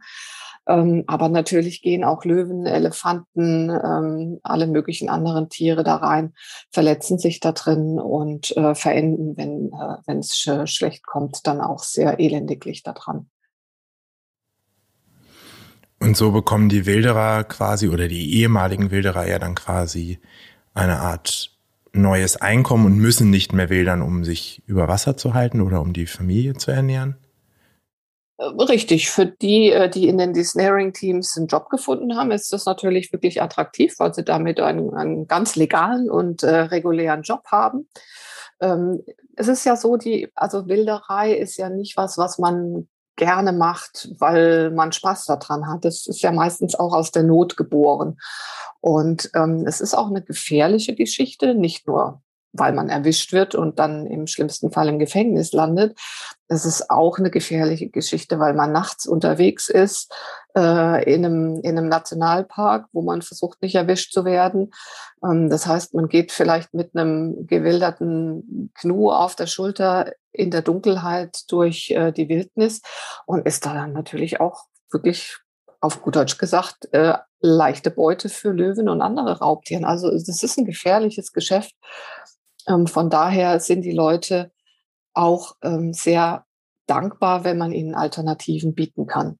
Ähm, 0.69 1.05
aber 1.07 1.29
natürlich 1.29 1.81
gehen 1.81 2.03
auch 2.03 2.25
Löwen, 2.25 2.67
Elefanten, 2.67 3.71
ähm, 3.71 4.41
alle 4.43 4.67
möglichen 4.67 5.09
anderen 5.09 5.49
Tiere 5.49 5.85
da 5.85 5.97
rein, 5.97 6.35
verletzen 6.73 7.19
sich 7.19 7.39
da 7.39 7.53
drin 7.53 8.01
und 8.01 8.57
äh, 8.57 8.75
verenden, 8.75 9.37
wenn 9.37 9.71
äh, 9.73 10.19
es 10.19 10.37
sch 10.37 10.67
schlecht 10.67 11.07
kommt, 11.07 11.47
dann 11.47 11.61
auch 11.61 11.85
sehr 11.85 12.19
elendiglich 12.19 12.83
daran. 12.83 13.31
Und 16.01 16.17
so 16.17 16.33
bekommen 16.33 16.69
die 16.69 16.85
Wilderer 16.85 17.45
quasi 17.45 17.89
oder 17.89 18.09
die 18.09 18.35
ehemaligen 18.41 18.91
Wilderer 18.91 19.27
ja 19.27 19.39
dann 19.39 19.55
quasi 19.55 20.19
eine 20.75 20.99
Art 20.99 21.56
neues 21.97 22.37
Einkommen 22.37 22.87
und 22.87 22.99
müssen 22.99 23.31
nicht 23.31 23.53
mehr 23.53 23.71
wildern, 23.71 24.03
um 24.03 24.25
sich 24.25 24.63
über 24.67 24.89
Wasser 24.89 25.17
zu 25.17 25.35
halten 25.35 25.61
oder 25.61 25.81
um 25.81 25.93
die 25.93 26.07
Familie 26.07 26.55
zu 26.55 26.71
ernähren? 26.71 27.17
Äh, 28.39 28.45
richtig, 28.45 29.11
für 29.11 29.27
die, 29.27 29.71
äh, 29.71 29.89
die 29.89 30.09
in 30.09 30.19
den 30.19 30.33
Desnaring-Teams 30.33 31.37
einen 31.37 31.47
Job 31.47 31.71
gefunden 31.71 32.17
haben, 32.17 32.31
ist 32.31 32.53
das 32.53 32.67
natürlich 32.67 33.13
wirklich 33.13 33.43
attraktiv, 33.43 33.95
weil 33.99 34.15
sie 34.15 34.25
damit 34.25 34.61
einen, 34.61 34.95
einen 34.95 35.27
ganz 35.27 35.57
legalen 35.57 36.11
und 36.11 36.43
äh, 36.43 36.55
regulären 36.57 37.23
Job 37.23 37.45
haben. 37.47 37.89
Ähm, 38.61 39.03
es 39.37 39.49
ist 39.49 39.65
ja 39.65 39.77
so, 39.77 39.97
die, 39.97 40.31
also 40.35 40.67
Wilderei 40.67 41.35
ist 41.35 41.57
ja 41.57 41.69
nicht 41.69 41.97
was, 41.97 42.19
was 42.19 42.39
man 42.39 42.89
gerne 43.17 43.53
macht, 43.53 44.11
weil 44.19 44.71
man 44.71 44.93
Spaß 44.93 45.25
daran 45.27 45.67
hat. 45.67 45.85
Das 45.85 46.07
ist 46.07 46.23
ja 46.23 46.33
meistens 46.33 46.75
auch 46.75 46.95
aus 46.95 47.11
der 47.11 47.23
Not 47.23 47.57
geboren. 47.57 48.19
Und 48.81 49.31
ähm, 49.35 49.65
es 49.67 49.81
ist 49.81 49.95
auch 49.95 50.09
eine 50.09 50.23
gefährliche 50.23 50.95
Geschichte, 50.95 51.55
nicht 51.55 51.87
nur 51.87 52.23
weil 52.59 52.73
man 52.73 52.89
erwischt 52.89 53.33
wird 53.33 53.55
und 53.55 53.79
dann 53.79 54.07
im 54.07 54.27
schlimmsten 54.27 54.71
Fall 54.71 54.89
im 54.89 54.99
Gefängnis 54.99 55.53
landet. 55.53 55.99
Es 56.49 56.65
ist 56.65 56.91
auch 56.91 57.19
eine 57.19 57.31
gefährliche 57.31 57.89
Geschichte, 57.89 58.39
weil 58.39 58.55
man 58.55 58.73
nachts 58.73 59.07
unterwegs 59.07 59.69
ist 59.69 60.13
äh, 60.57 61.13
in, 61.13 61.25
einem, 61.25 61.61
in 61.63 61.77
einem 61.77 61.89
Nationalpark, 61.89 62.87
wo 62.93 63.03
man 63.03 63.23
versucht, 63.23 63.61
nicht 63.63 63.75
erwischt 63.75 64.13
zu 64.13 64.25
werden. 64.25 64.73
Ähm, 65.25 65.51
das 65.51 65.67
heißt, 65.67 65.95
man 65.95 66.09
geht 66.09 66.33
vielleicht 66.33 66.73
mit 66.73 66.95
einem 66.95 67.47
gewilderten 67.47 68.71
Knu 68.75 69.11
auf 69.11 69.35
der 69.35 69.47
Schulter 69.47 70.13
in 70.33 70.51
der 70.51 70.63
Dunkelheit 70.63 71.45
durch 71.49 71.91
äh, 71.91 72.13
die 72.13 72.29
Wildnis 72.29 72.83
und 73.27 73.47
ist 73.47 73.67
da 73.67 73.75
dann 73.75 73.93
natürlich 73.93 74.41
auch 74.41 74.65
wirklich 74.91 75.39
auf 75.81 76.03
gut 76.03 76.17
Deutsch 76.17 76.39
gesagt, 76.39 76.93
äh, 76.93 77.15
leichte 77.41 77.91
Beute 77.91 78.29
für 78.29 78.51
Löwen 78.51 78.89
und 78.89 79.03
andere 79.03 79.39
Raubtieren. 79.39 79.85
Also 79.85 80.11
das 80.11 80.43
ist 80.43 80.59
ein 80.59 80.65
gefährliches 80.65 81.33
Geschäft. 81.33 81.75
Ähm, 82.69 82.87
von 82.87 83.11
daher 83.11 83.61
sind 83.61 83.83
die 83.83 83.93
Leute 83.93 84.53
auch 85.15 85.57
ähm, 85.63 85.93
sehr 85.93 86.45
dankbar, 86.87 87.45
wenn 87.45 87.59
man 87.59 87.73
ihnen 87.73 87.95
Alternativen 87.95 88.75
bieten 88.75 89.07
kann. 89.07 89.39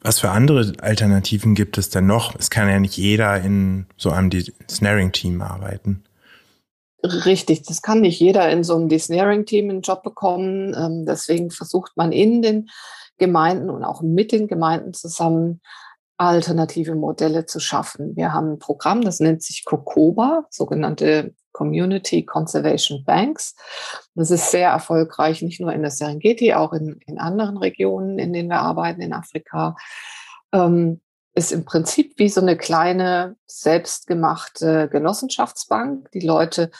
Was 0.00 0.20
für 0.20 0.30
andere 0.30 0.74
Alternativen 0.80 1.54
gibt 1.54 1.78
es 1.78 1.88
denn 1.88 2.06
noch? 2.06 2.34
Es 2.38 2.50
kann 2.50 2.68
ja 2.68 2.78
nicht 2.78 2.96
jeder 2.96 3.40
in 3.40 3.86
so 3.96 4.10
einem 4.10 4.30
Snaring-Team 4.68 5.40
arbeiten. 5.40 6.04
Richtig, 7.02 7.62
das 7.62 7.82
kann 7.82 8.00
nicht 8.00 8.18
jeder 8.18 8.50
in 8.50 8.64
so 8.64 8.76
einem 8.76 8.88
Desnaring-Team 8.88 9.70
einen 9.70 9.80
Job 9.82 10.02
bekommen. 10.02 10.74
Ähm, 10.74 11.04
deswegen 11.06 11.50
versucht 11.50 11.92
man 11.96 12.12
in 12.12 12.42
den 12.42 12.68
Gemeinden 13.18 13.70
und 13.70 13.84
auch 13.84 14.02
mit 14.02 14.32
den 14.32 14.48
Gemeinden 14.48 14.94
zusammen 14.94 15.60
alternative 16.28 16.94
Modelle 16.94 17.46
zu 17.46 17.60
schaffen. 17.60 18.16
Wir 18.16 18.32
haben 18.32 18.52
ein 18.52 18.58
Programm, 18.58 19.02
das 19.02 19.20
nennt 19.20 19.42
sich 19.42 19.64
COCOBA, 19.64 20.46
sogenannte 20.50 21.34
Community 21.52 22.24
Conservation 22.24 23.04
Banks. 23.04 23.54
Das 24.14 24.30
ist 24.30 24.50
sehr 24.50 24.70
erfolgreich, 24.70 25.42
nicht 25.42 25.60
nur 25.60 25.72
in 25.72 25.82
der 25.82 25.90
Serengeti, 25.90 26.52
auch 26.52 26.72
in, 26.72 27.00
in 27.06 27.18
anderen 27.18 27.56
Regionen, 27.56 28.18
in 28.18 28.32
denen 28.32 28.48
wir 28.48 28.60
arbeiten, 28.60 29.00
in 29.00 29.12
Afrika. 29.12 29.76
Ähm, 30.52 31.00
ist 31.34 31.52
im 31.52 31.64
Prinzip 31.64 32.14
wie 32.18 32.28
so 32.28 32.40
eine 32.40 32.56
kleine 32.56 33.36
selbstgemachte 33.46 34.88
Genossenschaftsbank. 34.88 36.10
Die 36.12 36.20
Leute 36.20 36.70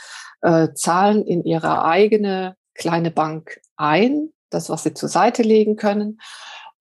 äh, 0.42 0.68
zahlen 0.74 1.24
in 1.24 1.42
ihre 1.44 1.84
eigene 1.84 2.56
kleine 2.74 3.10
Bank 3.10 3.60
ein, 3.76 4.30
das, 4.50 4.68
was 4.70 4.84
sie 4.84 4.94
zur 4.94 5.08
Seite 5.08 5.42
legen 5.42 5.76
können 5.76 6.18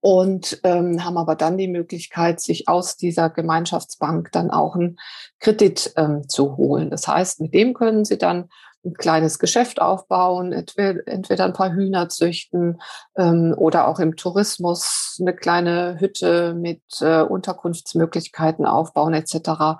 und 0.04 0.60
ähm, 0.66 1.06
haben 1.06 1.18
aber 1.18 1.36
dann 1.36 1.58
die 1.58 1.70
Möglichkeit, 1.70 2.42
sich 2.42 2.68
aus 2.68 2.98
dieser 2.98 3.30
Gemeinschaftsbank 3.30 4.34
dann 4.34 4.52
auch 4.52 4.76
einen 4.76 5.00
Kredit 5.40 5.94
ähm, 5.96 6.28
zu 6.28 6.58
holen. 6.58 6.90
Das 6.90 7.08
heißt, 7.08 7.40
mit 7.40 7.54
dem 7.54 7.74
können 7.74 8.04
sie 8.04 8.18
dann 8.18 8.50
ein 8.84 8.96
kleines 8.96 9.40
Geschäft 9.40 9.82
aufbauen, 9.82 10.52
entweder 10.52 11.46
ein 11.46 11.54
paar 11.54 11.72
Hühner 11.72 12.10
züchten 12.10 12.82
ähm, 13.16 13.56
oder 13.58 13.88
auch 13.88 14.00
im 14.00 14.18
Tourismus 14.18 15.18
eine 15.22 15.34
kleine 15.34 16.02
Hütte 16.02 16.54
mit 16.54 16.82
äh, 17.00 17.22
Unterkunftsmöglichkeiten 17.22 18.66
aufbauen 18.66 19.14
etc. 19.14 19.80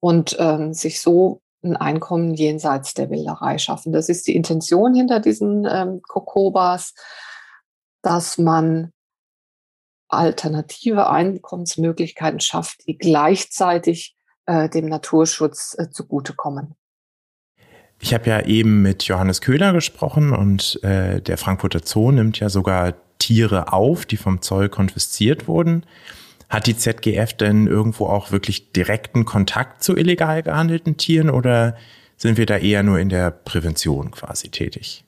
Und 0.00 0.36
ähm, 0.38 0.72
sich 0.72 1.02
so 1.02 1.42
ein 1.62 1.76
Einkommen 1.76 2.32
jenseits 2.32 2.94
der 2.94 3.10
Wilderei 3.10 3.58
schaffen. 3.58 3.92
Das 3.92 4.08
ist 4.08 4.26
die 4.26 4.36
Intention 4.36 4.94
hinter 4.94 5.20
diesen 5.20 5.68
ähm, 5.70 6.00
Kokobas, 6.00 6.94
dass 8.00 8.38
man 8.38 8.93
alternative 10.16 11.08
Einkommensmöglichkeiten 11.10 12.40
schafft, 12.40 12.86
die 12.86 12.96
gleichzeitig 12.96 14.16
äh, 14.46 14.68
dem 14.68 14.86
Naturschutz 14.86 15.76
äh, 15.78 15.90
zugutekommen. 15.90 16.74
Ich 18.00 18.12
habe 18.12 18.28
ja 18.28 18.40
eben 18.44 18.82
mit 18.82 19.04
Johannes 19.04 19.40
Köhler 19.40 19.72
gesprochen 19.72 20.32
und 20.32 20.82
äh, 20.82 21.20
der 21.22 21.38
Frankfurter 21.38 21.80
Zoo 21.84 22.10
nimmt 22.10 22.38
ja 22.40 22.48
sogar 22.50 22.94
Tiere 23.18 23.72
auf, 23.72 24.04
die 24.04 24.16
vom 24.16 24.42
Zoll 24.42 24.68
konfisziert 24.68 25.48
wurden. 25.48 25.86
Hat 26.50 26.66
die 26.66 26.76
ZGF 26.76 27.32
denn 27.32 27.66
irgendwo 27.66 28.06
auch 28.06 28.30
wirklich 28.30 28.72
direkten 28.72 29.24
Kontakt 29.24 29.82
zu 29.82 29.96
illegal 29.96 30.42
gehandelten 30.42 30.96
Tieren 30.96 31.30
oder 31.30 31.76
sind 32.16 32.36
wir 32.36 32.46
da 32.46 32.58
eher 32.58 32.82
nur 32.82 32.98
in 32.98 33.08
der 33.08 33.30
Prävention 33.30 34.10
quasi 34.10 34.50
tätig? 34.50 35.04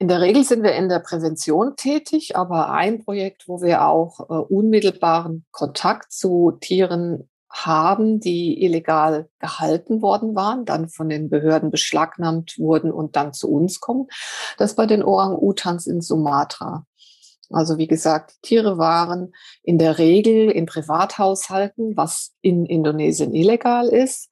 In 0.00 0.08
der 0.08 0.22
Regel 0.22 0.44
sind 0.44 0.62
wir 0.62 0.72
in 0.72 0.88
der 0.88 1.00
Prävention 1.00 1.76
tätig, 1.76 2.34
aber 2.34 2.70
ein 2.70 3.04
Projekt, 3.04 3.46
wo 3.48 3.60
wir 3.60 3.84
auch 3.84 4.20
äh, 4.20 4.32
unmittelbaren 4.32 5.44
Kontakt 5.50 6.10
zu 6.10 6.52
Tieren 6.58 7.28
haben, 7.50 8.18
die 8.18 8.64
illegal 8.64 9.28
gehalten 9.40 10.00
worden 10.00 10.34
waren, 10.34 10.64
dann 10.64 10.88
von 10.88 11.10
den 11.10 11.28
Behörden 11.28 11.70
beschlagnahmt 11.70 12.58
wurden 12.58 12.90
und 12.90 13.14
dann 13.14 13.34
zu 13.34 13.50
uns 13.50 13.80
kommen, 13.80 14.06
das 14.56 14.74
bei 14.74 14.86
den 14.86 15.02
Orang-Utans 15.02 15.86
in 15.86 16.00
Sumatra. 16.00 16.86
Also 17.50 17.76
wie 17.76 17.88
gesagt, 17.88 18.40
Tiere 18.40 18.78
waren 18.78 19.34
in 19.62 19.76
der 19.76 19.98
Regel 19.98 20.50
in 20.50 20.64
Privathaushalten, 20.64 21.94
was 21.98 22.32
in 22.40 22.64
Indonesien 22.64 23.34
illegal 23.34 23.88
ist, 23.88 24.30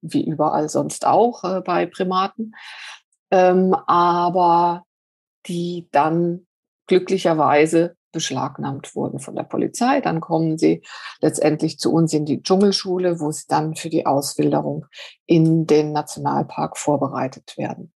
wie 0.00 0.24
überall 0.24 0.68
sonst 0.68 1.04
auch 1.04 1.42
äh, 1.42 1.60
bei 1.60 1.86
Primaten. 1.86 2.54
Ähm, 3.32 3.74
aber 3.88 4.84
die 5.46 5.88
dann 5.92 6.46
glücklicherweise 6.86 7.96
beschlagnahmt 8.12 8.94
wurden 8.94 9.18
von 9.18 9.34
der 9.34 9.44
Polizei. 9.44 10.00
Dann 10.00 10.20
kommen 10.20 10.58
sie 10.58 10.82
letztendlich 11.20 11.78
zu 11.78 11.92
uns 11.92 12.12
in 12.12 12.26
die 12.26 12.42
Dschungelschule, 12.42 13.18
wo 13.18 13.32
sie 13.32 13.44
dann 13.48 13.74
für 13.74 13.88
die 13.88 14.06
Auswilderung 14.06 14.86
in 15.26 15.66
den 15.66 15.92
Nationalpark 15.92 16.76
vorbereitet 16.76 17.56
werden. 17.56 17.92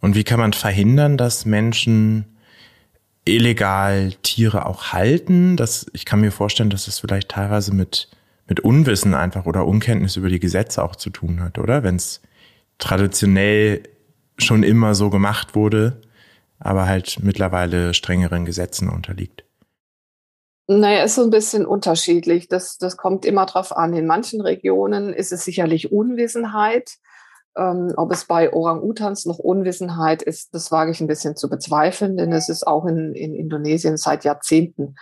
Und 0.00 0.14
wie 0.14 0.24
kann 0.24 0.38
man 0.38 0.52
verhindern, 0.52 1.16
dass 1.16 1.44
Menschen 1.44 2.36
illegal 3.24 4.12
Tiere 4.22 4.66
auch 4.66 4.92
halten? 4.92 5.56
Das, 5.56 5.86
ich 5.92 6.04
kann 6.04 6.20
mir 6.20 6.30
vorstellen, 6.30 6.70
dass 6.70 6.86
es 6.86 7.00
vielleicht 7.00 7.30
teilweise 7.30 7.74
mit, 7.74 8.08
mit 8.46 8.60
Unwissen 8.60 9.14
einfach 9.14 9.46
oder 9.46 9.66
Unkenntnis 9.66 10.16
über 10.16 10.28
die 10.28 10.38
Gesetze 10.38 10.84
auch 10.84 10.94
zu 10.94 11.10
tun 11.10 11.40
hat, 11.40 11.58
oder? 11.58 11.82
Wenn 11.82 11.96
es 11.96 12.22
traditionell 12.78 13.82
schon 14.38 14.62
immer 14.62 14.94
so 14.94 15.10
gemacht 15.10 15.54
wurde, 15.54 16.00
aber 16.58 16.86
halt 16.86 17.18
mittlerweile 17.22 17.94
strengeren 17.94 18.44
Gesetzen 18.44 18.88
unterliegt? 18.88 19.44
Naja, 20.70 21.02
ist 21.02 21.14
so 21.14 21.22
ein 21.22 21.30
bisschen 21.30 21.64
unterschiedlich. 21.64 22.48
Das, 22.48 22.76
das 22.76 22.96
kommt 22.98 23.24
immer 23.24 23.46
drauf 23.46 23.74
an. 23.74 23.94
In 23.94 24.06
manchen 24.06 24.40
Regionen 24.40 25.14
ist 25.14 25.32
es 25.32 25.44
sicherlich 25.44 25.92
Unwissenheit. 25.92 26.98
Ähm, 27.56 27.92
ob 27.96 28.12
es 28.12 28.26
bei 28.26 28.52
Orang-Utans 28.52 29.24
noch 29.24 29.38
Unwissenheit 29.38 30.22
ist, 30.22 30.54
das 30.54 30.70
wage 30.70 30.90
ich 30.90 31.00
ein 31.00 31.06
bisschen 31.06 31.36
zu 31.36 31.48
bezweifeln, 31.48 32.16
denn 32.16 32.32
es 32.32 32.48
ist 32.48 32.66
auch 32.66 32.84
in, 32.84 33.14
in 33.14 33.34
Indonesien 33.34 33.96
seit 33.96 34.24
Jahrzehnten 34.24 34.94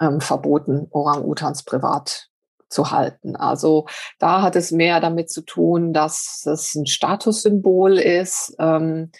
ähm, 0.00 0.20
verboten, 0.20 0.86
Orang-Utans 0.90 1.64
privat 1.64 2.29
zu 2.70 2.90
halten. 2.90 3.36
Also 3.36 3.86
da 4.18 4.42
hat 4.42 4.56
es 4.56 4.70
mehr 4.70 5.00
damit 5.00 5.30
zu 5.30 5.42
tun, 5.42 5.92
dass 5.92 6.46
es 6.46 6.74
ein 6.74 6.86
Statussymbol 6.86 7.98
ist, 7.98 8.54
ähm, 8.58 9.10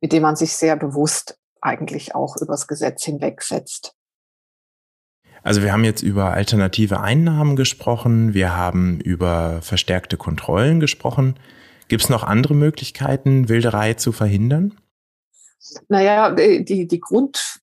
mit 0.00 0.12
dem 0.12 0.22
man 0.22 0.36
sich 0.36 0.54
sehr 0.54 0.76
bewusst 0.76 1.38
eigentlich 1.60 2.14
auch 2.14 2.36
übers 2.36 2.68
Gesetz 2.68 3.04
hinwegsetzt. 3.04 3.94
Also 5.42 5.62
wir 5.62 5.72
haben 5.72 5.84
jetzt 5.84 6.02
über 6.02 6.32
alternative 6.32 7.00
Einnahmen 7.00 7.56
gesprochen, 7.56 8.34
wir 8.34 8.56
haben 8.56 9.00
über 9.00 9.60
verstärkte 9.62 10.16
Kontrollen 10.16 10.80
gesprochen. 10.80 11.38
Gibt 11.88 12.02
es 12.04 12.10
noch 12.10 12.22
andere 12.22 12.54
Möglichkeiten, 12.54 13.48
Wilderei 13.48 13.94
zu 13.94 14.12
verhindern? 14.12 14.74
Naja, 15.88 16.30
die, 16.30 16.86
die 16.86 17.00
Grund, 17.00 17.60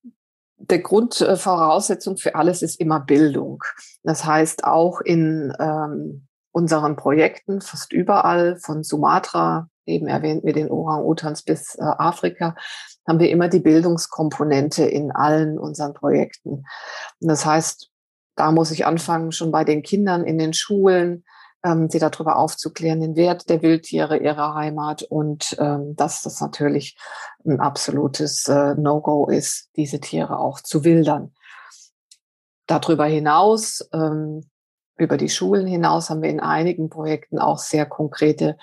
der 0.58 0.80
Grundvoraussetzung 0.80 2.16
für 2.16 2.34
alles 2.34 2.62
ist 2.62 2.80
immer 2.80 3.00
Bildung. 3.00 3.62
Das 4.02 4.24
heißt, 4.24 4.64
auch 4.64 5.00
in 5.00 5.52
ähm, 5.58 6.26
unseren 6.52 6.96
Projekten, 6.96 7.60
fast 7.60 7.92
überall, 7.92 8.56
von 8.56 8.82
Sumatra, 8.82 9.68
eben 9.84 10.06
erwähnt 10.08 10.44
mit 10.44 10.56
den 10.56 10.70
Orang-Utans 10.70 11.42
bis 11.42 11.76
äh, 11.76 11.82
Afrika, 11.82 12.56
haben 13.06 13.20
wir 13.20 13.30
immer 13.30 13.48
die 13.48 13.60
Bildungskomponente 13.60 14.84
in 14.84 15.12
allen 15.12 15.58
unseren 15.58 15.94
Projekten. 15.94 16.64
Und 17.20 17.28
das 17.28 17.46
heißt, 17.46 17.90
da 18.34 18.50
muss 18.50 18.70
ich 18.70 18.84
anfangen, 18.84 19.32
schon 19.32 19.52
bei 19.52 19.64
den 19.64 19.82
Kindern 19.82 20.24
in 20.24 20.38
den 20.38 20.52
Schulen, 20.52 21.24
ähm, 21.66 21.90
sie 21.90 21.98
darüber 21.98 22.36
aufzuklären, 22.36 23.00
den 23.00 23.16
Wert 23.16 23.48
der 23.48 23.60
Wildtiere 23.62 24.18
ihrer 24.18 24.54
Heimat 24.54 25.02
und 25.02 25.56
ähm, 25.58 25.96
dass 25.96 26.22
das 26.22 26.40
natürlich 26.40 26.96
ein 27.44 27.60
absolutes 27.60 28.46
äh, 28.46 28.74
No-Go 28.76 29.28
ist, 29.28 29.70
diese 29.76 30.00
Tiere 30.00 30.38
auch 30.38 30.60
zu 30.60 30.84
wildern. 30.84 31.34
Darüber 32.66 33.06
hinaus, 33.06 33.88
ähm, 33.92 34.48
über 34.96 35.16
die 35.16 35.28
Schulen 35.28 35.66
hinaus, 35.66 36.08
haben 36.08 36.22
wir 36.22 36.30
in 36.30 36.40
einigen 36.40 36.88
Projekten 36.88 37.38
auch 37.38 37.58
sehr 37.58 37.84
konkrete 37.86 38.56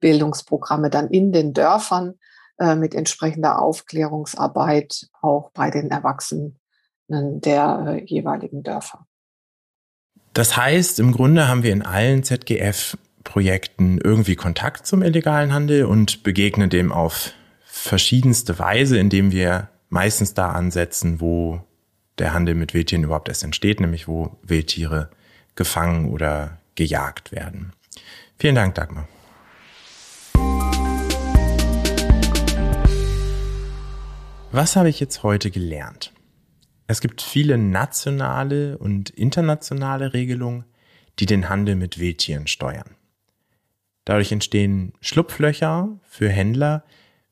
Bildungsprogramme 0.00 0.90
dann 0.90 1.08
in 1.08 1.32
den 1.32 1.52
Dörfern 1.52 2.14
äh, 2.58 2.74
mit 2.74 2.94
entsprechender 2.94 3.60
Aufklärungsarbeit 3.60 5.08
auch 5.20 5.50
bei 5.52 5.70
den 5.70 5.90
Erwachsenen 5.90 6.58
der 7.08 7.84
äh, 7.86 8.04
jeweiligen 8.04 8.62
Dörfer. 8.62 9.06
Das 10.36 10.54
heißt, 10.54 11.00
im 11.00 11.12
Grunde 11.12 11.48
haben 11.48 11.62
wir 11.62 11.72
in 11.72 11.80
allen 11.80 12.22
ZGF-Projekten 12.22 13.96
irgendwie 13.96 14.36
Kontakt 14.36 14.86
zum 14.86 15.00
illegalen 15.00 15.54
Handel 15.54 15.86
und 15.86 16.24
begegnen 16.24 16.68
dem 16.68 16.92
auf 16.92 17.32
verschiedenste 17.64 18.58
Weise, 18.58 18.98
indem 18.98 19.32
wir 19.32 19.70
meistens 19.88 20.34
da 20.34 20.52
ansetzen, 20.52 21.22
wo 21.22 21.62
der 22.18 22.34
Handel 22.34 22.54
mit 22.54 22.74
Wildtieren 22.74 23.04
überhaupt 23.04 23.30
erst 23.30 23.44
entsteht, 23.44 23.80
nämlich 23.80 24.08
wo 24.08 24.36
Wildtiere 24.42 25.08
gefangen 25.54 26.10
oder 26.10 26.58
gejagt 26.74 27.32
werden. 27.32 27.72
Vielen 28.38 28.56
Dank, 28.56 28.74
Dagmar. 28.74 29.08
Was 34.52 34.76
habe 34.76 34.90
ich 34.90 35.00
jetzt 35.00 35.22
heute 35.22 35.50
gelernt? 35.50 36.12
Es 36.86 37.00
gibt 37.00 37.20
viele 37.22 37.58
nationale 37.58 38.78
und 38.78 39.10
internationale 39.10 40.12
Regelungen, 40.12 40.64
die 41.18 41.26
den 41.26 41.48
Handel 41.48 41.74
mit 41.76 41.98
Wildtieren 41.98 42.46
steuern. 42.46 42.94
Dadurch 44.04 44.30
entstehen 44.30 44.92
Schlupflöcher 45.00 45.98
für 46.02 46.28
Händler, 46.28 46.84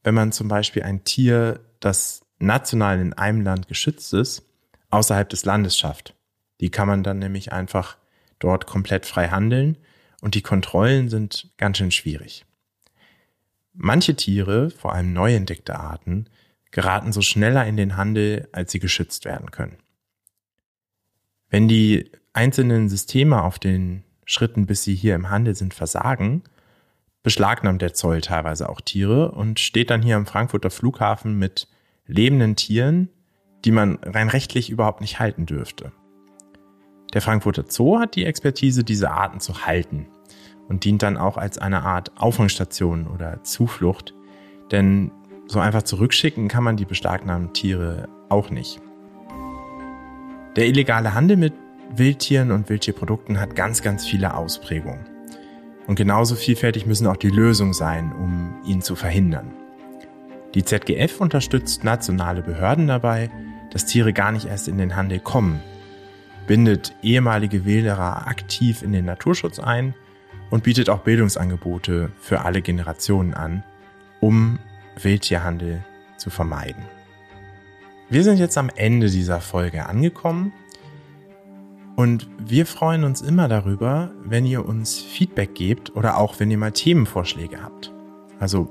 wenn 0.02 0.14
man 0.14 0.32
zum 0.32 0.48
Beispiel 0.48 0.82
ein 0.82 1.04
Tier, 1.04 1.60
das 1.80 2.22
national 2.38 3.00
in 3.00 3.12
einem 3.12 3.42
Land 3.42 3.68
geschützt 3.68 4.12
ist, 4.12 4.42
außerhalb 4.90 5.28
des 5.28 5.44
Landes 5.44 5.78
schafft. 5.78 6.14
Die 6.60 6.70
kann 6.70 6.88
man 6.88 7.02
dann 7.02 7.18
nämlich 7.18 7.52
einfach 7.52 7.96
dort 8.38 8.66
komplett 8.66 9.06
frei 9.06 9.28
handeln 9.28 9.78
und 10.20 10.34
die 10.34 10.42
Kontrollen 10.42 11.08
sind 11.08 11.50
ganz 11.58 11.78
schön 11.78 11.90
schwierig. 11.90 12.44
Manche 13.72 14.14
Tiere, 14.14 14.70
vor 14.70 14.94
allem 14.94 15.12
neu 15.12 15.34
entdeckte 15.34 15.78
Arten, 15.78 16.26
geraten 16.74 17.12
so 17.12 17.22
schneller 17.22 17.64
in 17.66 17.76
den 17.76 17.96
Handel, 17.96 18.48
als 18.50 18.72
sie 18.72 18.80
geschützt 18.80 19.24
werden 19.24 19.52
können. 19.52 19.78
Wenn 21.48 21.68
die 21.68 22.10
einzelnen 22.32 22.88
Systeme 22.88 23.44
auf 23.44 23.60
den 23.60 24.02
Schritten, 24.24 24.66
bis 24.66 24.82
sie 24.82 24.96
hier 24.96 25.14
im 25.14 25.30
Handel 25.30 25.54
sind, 25.54 25.72
versagen, 25.72 26.42
beschlagnahmt 27.22 27.80
der 27.80 27.94
Zoll 27.94 28.22
teilweise 28.22 28.68
auch 28.68 28.80
Tiere 28.80 29.30
und 29.30 29.60
steht 29.60 29.88
dann 29.88 30.02
hier 30.02 30.16
am 30.16 30.26
Frankfurter 30.26 30.68
Flughafen 30.68 31.38
mit 31.38 31.68
lebenden 32.06 32.56
Tieren, 32.56 33.08
die 33.64 33.70
man 33.70 33.98
rein 34.02 34.28
rechtlich 34.28 34.68
überhaupt 34.68 35.00
nicht 35.00 35.20
halten 35.20 35.46
dürfte. 35.46 35.92
Der 37.12 37.22
Frankfurter 37.22 37.66
Zoo 37.68 38.00
hat 38.00 38.16
die 38.16 38.24
Expertise, 38.24 38.82
diese 38.82 39.12
Arten 39.12 39.38
zu 39.38 39.64
halten 39.64 40.08
und 40.68 40.82
dient 40.82 41.04
dann 41.04 41.16
auch 41.16 41.36
als 41.36 41.56
eine 41.58 41.82
Art 41.82 42.10
Auffangstation 42.16 43.06
oder 43.06 43.44
Zuflucht, 43.44 44.12
denn 44.72 45.12
so 45.46 45.60
einfach 45.60 45.82
zurückschicken 45.82 46.48
kann 46.48 46.64
man 46.64 46.76
die 46.76 46.84
beschlagnahmten 46.84 47.52
Tiere 47.52 48.08
auch 48.28 48.50
nicht. 48.50 48.80
Der 50.56 50.66
illegale 50.66 51.14
Handel 51.14 51.36
mit 51.36 51.52
Wildtieren 51.94 52.50
und 52.50 52.68
Wildtierprodukten 52.68 53.40
hat 53.40 53.56
ganz, 53.56 53.82
ganz 53.82 54.06
viele 54.06 54.34
Ausprägungen. 54.34 55.06
Und 55.86 55.96
genauso 55.96 56.34
vielfältig 56.34 56.86
müssen 56.86 57.06
auch 57.06 57.16
die 57.16 57.28
Lösungen 57.28 57.74
sein, 57.74 58.12
um 58.12 58.54
ihn 58.64 58.80
zu 58.80 58.96
verhindern. 58.96 59.52
Die 60.54 60.64
ZGF 60.64 61.20
unterstützt 61.20 61.84
nationale 61.84 62.42
Behörden 62.42 62.86
dabei, 62.86 63.30
dass 63.70 63.86
Tiere 63.86 64.12
gar 64.12 64.32
nicht 64.32 64.46
erst 64.46 64.68
in 64.68 64.78
den 64.78 64.96
Handel 64.96 65.18
kommen, 65.18 65.60
bindet 66.46 66.94
ehemalige 67.02 67.64
Wilderer 67.64 68.28
aktiv 68.28 68.82
in 68.82 68.92
den 68.92 69.04
Naturschutz 69.04 69.58
ein 69.58 69.94
und 70.50 70.62
bietet 70.62 70.88
auch 70.88 71.00
Bildungsangebote 71.00 72.12
für 72.20 72.42
alle 72.42 72.62
Generationen 72.62 73.34
an, 73.34 73.64
um 74.20 74.58
Wildtierhandel 75.00 75.84
zu 76.16 76.30
vermeiden. 76.30 76.84
Wir 78.10 78.22
sind 78.22 78.38
jetzt 78.38 78.58
am 78.58 78.70
Ende 78.74 79.10
dieser 79.10 79.40
Folge 79.40 79.86
angekommen 79.86 80.52
und 81.96 82.28
wir 82.38 82.66
freuen 82.66 83.04
uns 83.04 83.22
immer 83.22 83.48
darüber, 83.48 84.10
wenn 84.24 84.44
ihr 84.44 84.66
uns 84.66 84.98
Feedback 84.98 85.54
gebt 85.54 85.94
oder 85.94 86.18
auch 86.18 86.40
wenn 86.40 86.50
ihr 86.50 86.58
mal 86.58 86.72
Themenvorschläge 86.72 87.62
habt. 87.62 87.92
Also 88.40 88.68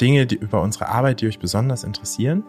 Dinge 0.00 0.26
die 0.26 0.36
über 0.36 0.62
unsere 0.62 0.88
Arbeit, 0.88 1.20
die 1.20 1.26
euch 1.26 1.38
besonders 1.38 1.84
interessieren. 1.84 2.44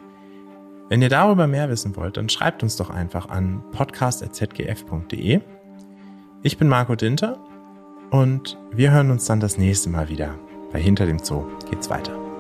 Wenn 0.89 1.01
ihr 1.01 1.09
darüber 1.09 1.47
mehr 1.47 1.69
wissen 1.69 1.95
wollt, 1.95 2.17
dann 2.17 2.29
schreibt 2.29 2.61
uns 2.61 2.75
doch 2.75 2.89
einfach 2.89 3.29
an 3.29 3.63
podcast.zgf.de. 3.71 5.41
Ich 6.43 6.57
bin 6.57 6.67
Marco 6.67 6.95
Dinter 6.95 7.39
und 8.11 8.57
wir 8.71 8.91
hören 8.91 9.09
uns 9.11 9.25
dann 9.25 9.39
das 9.39 9.57
nächste 9.57 9.89
Mal 9.89 10.09
wieder. 10.09 10.35
Bei 10.71 10.79
Hinter 10.79 11.05
dem 11.05 11.19
Zoo 11.19 11.45
geht's 11.69 11.89
weiter. 11.89 12.32